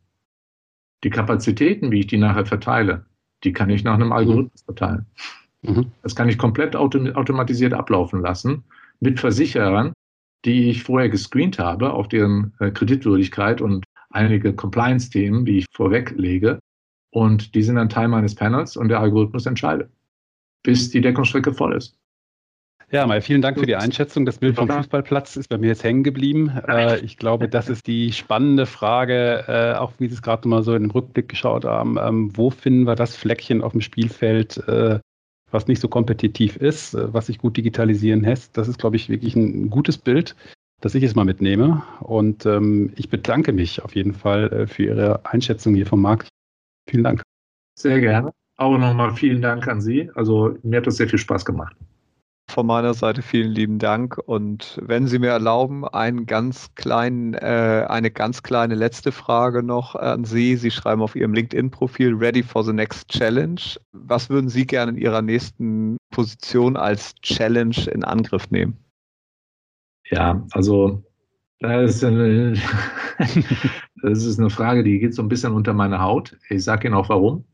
[1.02, 3.06] Die Kapazitäten, wie ich die nachher verteile,
[3.42, 5.06] die kann ich nach einem Algorithmus verteilen.
[5.62, 5.92] Mhm.
[6.02, 8.64] Das kann ich komplett automatisiert ablaufen lassen
[9.00, 9.92] mit Versicherern,
[10.44, 16.58] die ich vorher gescreent habe auf deren äh, Kreditwürdigkeit und einige Compliance-Themen, die ich vorweglege.
[17.10, 19.90] Und die sind dann Teil meines Panels und der Algorithmus entscheidet,
[20.62, 21.96] bis die Deckungsstrecke voll ist.
[22.90, 24.26] Ja, mal vielen Dank für die Einschätzung.
[24.26, 26.50] Das Bild vom Fußballplatz ist bei mir jetzt hängen geblieben.
[26.68, 30.62] Äh, ich glaube, das ist die spannende Frage, äh, auch wie Sie es gerade mal
[30.62, 31.96] so in den Rückblick geschaut haben.
[31.98, 35.00] Ähm, wo finden wir das Fleckchen auf dem Spielfeld, äh,
[35.50, 38.56] was nicht so kompetitiv ist, äh, was sich gut digitalisieren lässt?
[38.56, 40.36] Das ist, glaube ich, wirklich ein gutes Bild,
[40.80, 41.82] das ich jetzt mal mitnehme.
[42.00, 46.28] Und ähm, ich bedanke mich auf jeden Fall äh, für Ihre Einschätzung hier vom Markt.
[46.88, 47.22] Vielen Dank.
[47.78, 48.32] Sehr gerne.
[48.56, 50.10] Auch nochmal vielen Dank an Sie.
[50.14, 51.74] Also mir hat das sehr viel Spaß gemacht.
[52.46, 54.18] Von meiner Seite vielen lieben Dank.
[54.18, 59.94] Und wenn Sie mir erlauben, einen ganz kleinen, äh, eine ganz kleine letzte Frage noch
[59.94, 60.56] an Sie.
[60.56, 63.60] Sie schreiben auf Ihrem LinkedIn-Profil Ready for the Next Challenge.
[63.92, 68.76] Was würden Sie gerne in Ihrer nächsten Position als Challenge in Angriff nehmen?
[70.10, 71.02] Ja, also
[71.60, 72.54] das ist, eine,
[74.02, 76.36] das ist eine Frage, die geht so ein bisschen unter meine Haut.
[76.50, 77.44] Ich sage Ihnen auch warum.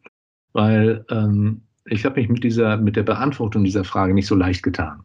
[0.53, 4.63] Weil ähm, ich habe mich mit dieser, mit der Beantwortung dieser Frage nicht so leicht
[4.63, 5.03] getan.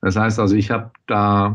[0.00, 1.54] Das heißt also, ich habe da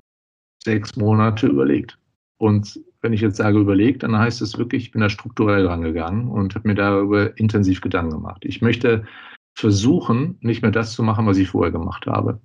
[0.64, 1.97] sechs Monate überlegt.
[2.38, 6.28] Und wenn ich jetzt sage überlegt, dann heißt es wirklich, ich bin da strukturell rangegangen
[6.28, 8.43] und habe mir darüber intensiv Gedanken gemacht.
[8.45, 9.05] Ich möchte
[9.55, 12.41] versuchen, nicht mehr das zu machen, was ich vorher gemacht habe,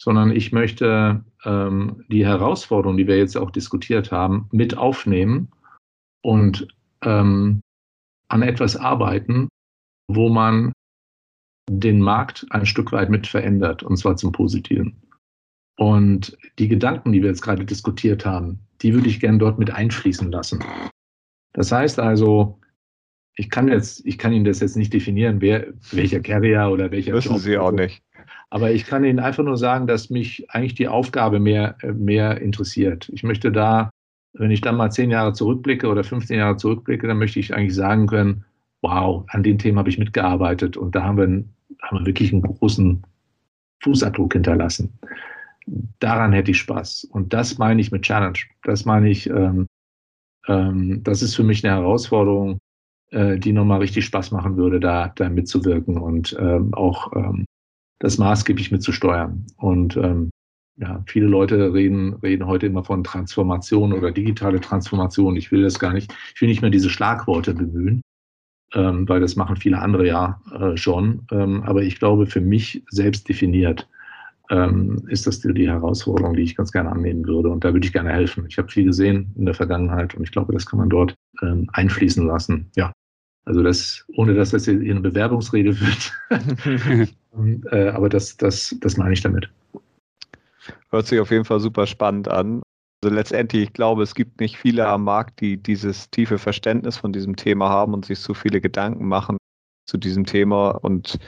[0.00, 5.50] sondern ich möchte ähm, die Herausforderungen, die wir jetzt auch diskutiert haben, mit aufnehmen
[6.22, 6.68] und
[7.02, 7.60] ähm,
[8.28, 9.48] an etwas arbeiten,
[10.08, 10.72] wo man
[11.68, 14.96] den Markt ein Stück weit mit verändert, und zwar zum Positiven.
[15.76, 19.70] Und die Gedanken, die wir jetzt gerade diskutiert haben, die würde ich gerne dort mit
[19.70, 20.62] einfließen lassen.
[21.52, 22.58] Das heißt also,
[23.36, 27.12] ich kann jetzt, ich kann Ihnen das jetzt nicht definieren, wer, welcher Carrier oder welcher
[27.12, 28.02] Müssen Job Sie auch nicht.
[28.50, 33.08] Aber ich kann Ihnen einfach nur sagen, dass mich eigentlich die Aufgabe mehr, mehr interessiert.
[33.12, 33.90] Ich möchte da,
[34.34, 37.74] wenn ich dann mal zehn Jahre zurückblicke oder 15 Jahre zurückblicke, dann möchte ich eigentlich
[37.74, 38.44] sagen können,
[38.82, 41.44] wow, an dem Thema habe ich mitgearbeitet und da haben wir,
[41.82, 43.02] haben wir wirklich einen großen
[43.82, 44.98] Fußabdruck hinterlassen.
[46.00, 47.04] Daran hätte ich Spaß.
[47.04, 48.38] Und das meine ich mit Challenge.
[48.64, 49.66] Das meine ich, ähm,
[50.48, 52.58] ähm, das ist für mich eine Herausforderung,
[53.10, 57.44] äh, die nochmal richtig Spaß machen würde, da, da mitzuwirken und ähm, auch ähm,
[58.00, 59.46] das maßgeblich mitzusteuern.
[59.56, 60.30] Und ähm,
[60.76, 65.36] ja, viele Leute reden, reden heute immer von Transformation oder digitale Transformation.
[65.36, 68.02] Ich will das gar nicht, ich will nicht mehr diese Schlagworte bemühen,
[68.74, 71.26] ähm, weil das machen viele andere ja äh, schon.
[71.30, 73.88] Ähm, aber ich glaube, für mich selbst definiert
[74.50, 77.48] ähm, ist das die, die Herausforderung, die ich ganz gerne annehmen würde.
[77.48, 78.46] Und da würde ich gerne helfen.
[78.48, 81.68] Ich habe viel gesehen in der Vergangenheit und ich glaube, das kann man dort ähm,
[81.72, 82.70] einfließen lassen.
[82.76, 82.92] Ja.
[83.44, 87.08] Also das, ohne dass das hier eine Bewerbungsrede wird.
[87.72, 89.50] äh, aber das, das, das meine ich damit.
[90.90, 92.62] Hört sich auf jeden Fall super spannend an.
[93.02, 97.12] Also letztendlich, ich glaube, es gibt nicht viele am Markt, die dieses tiefe Verständnis von
[97.12, 99.38] diesem Thema haben und sich so viele Gedanken machen
[99.86, 100.70] zu diesem Thema.
[100.70, 101.18] Und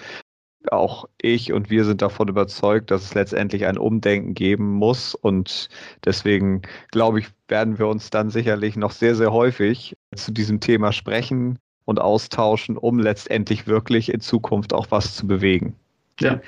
[0.70, 5.16] auch ich und wir sind davon überzeugt, dass es letztendlich ein Umdenken geben muss.
[5.16, 5.68] Und
[6.04, 6.62] deswegen,
[6.92, 11.58] glaube ich, werden wir uns dann sicherlich noch sehr, sehr häufig zu diesem Thema sprechen
[11.86, 15.74] und austauschen, um letztendlich wirklich in Zukunft auch was zu bewegen.
[16.20, 16.40] Ja.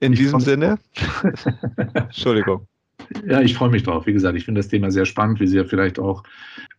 [0.00, 0.80] In ich diesem Sinne.
[1.94, 2.66] Entschuldigung.
[3.26, 4.06] Ja, ich freue mich drauf.
[4.06, 6.22] Wie gesagt, ich finde das Thema sehr spannend, wie Sie ja vielleicht auch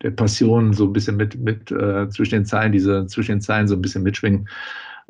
[0.02, 3.68] der Passion so ein bisschen mit, mit äh, zwischen den Zeilen, diese zwischen den Zeilen
[3.68, 4.48] so ein bisschen mitschwingen.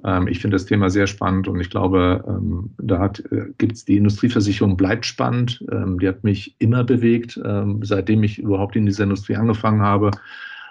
[0.04, 3.86] Ähm, ich finde das Thema sehr spannend und ich glaube, ähm, da äh, gibt es
[3.86, 5.64] die Industrieversicherung bleibt spannend.
[5.72, 10.12] Ähm, die hat mich immer bewegt, ähm, seitdem ich überhaupt in dieser Industrie angefangen habe.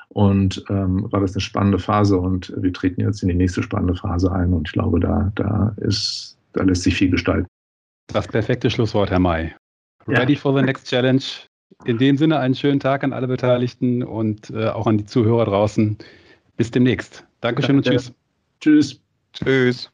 [0.08, 3.94] Und ähm, war das eine spannende Phase und wir treten jetzt in die nächste spannende
[3.94, 7.46] Phase ein und ich glaube, da, da ist, da lässt sich viel gestalten.
[8.08, 9.54] Das perfekte Schlusswort, Herr May.
[10.06, 10.38] Ready ja.
[10.38, 11.24] for the next challenge.
[11.84, 15.46] In dem Sinne einen schönen Tag an alle Beteiligten und äh, auch an die Zuhörer
[15.46, 15.96] draußen.
[16.56, 17.24] Bis demnächst.
[17.40, 17.90] Dankeschön Danke.
[17.90, 18.12] und tschüss.
[18.60, 19.00] Tschüss.
[19.32, 19.90] Tschüss.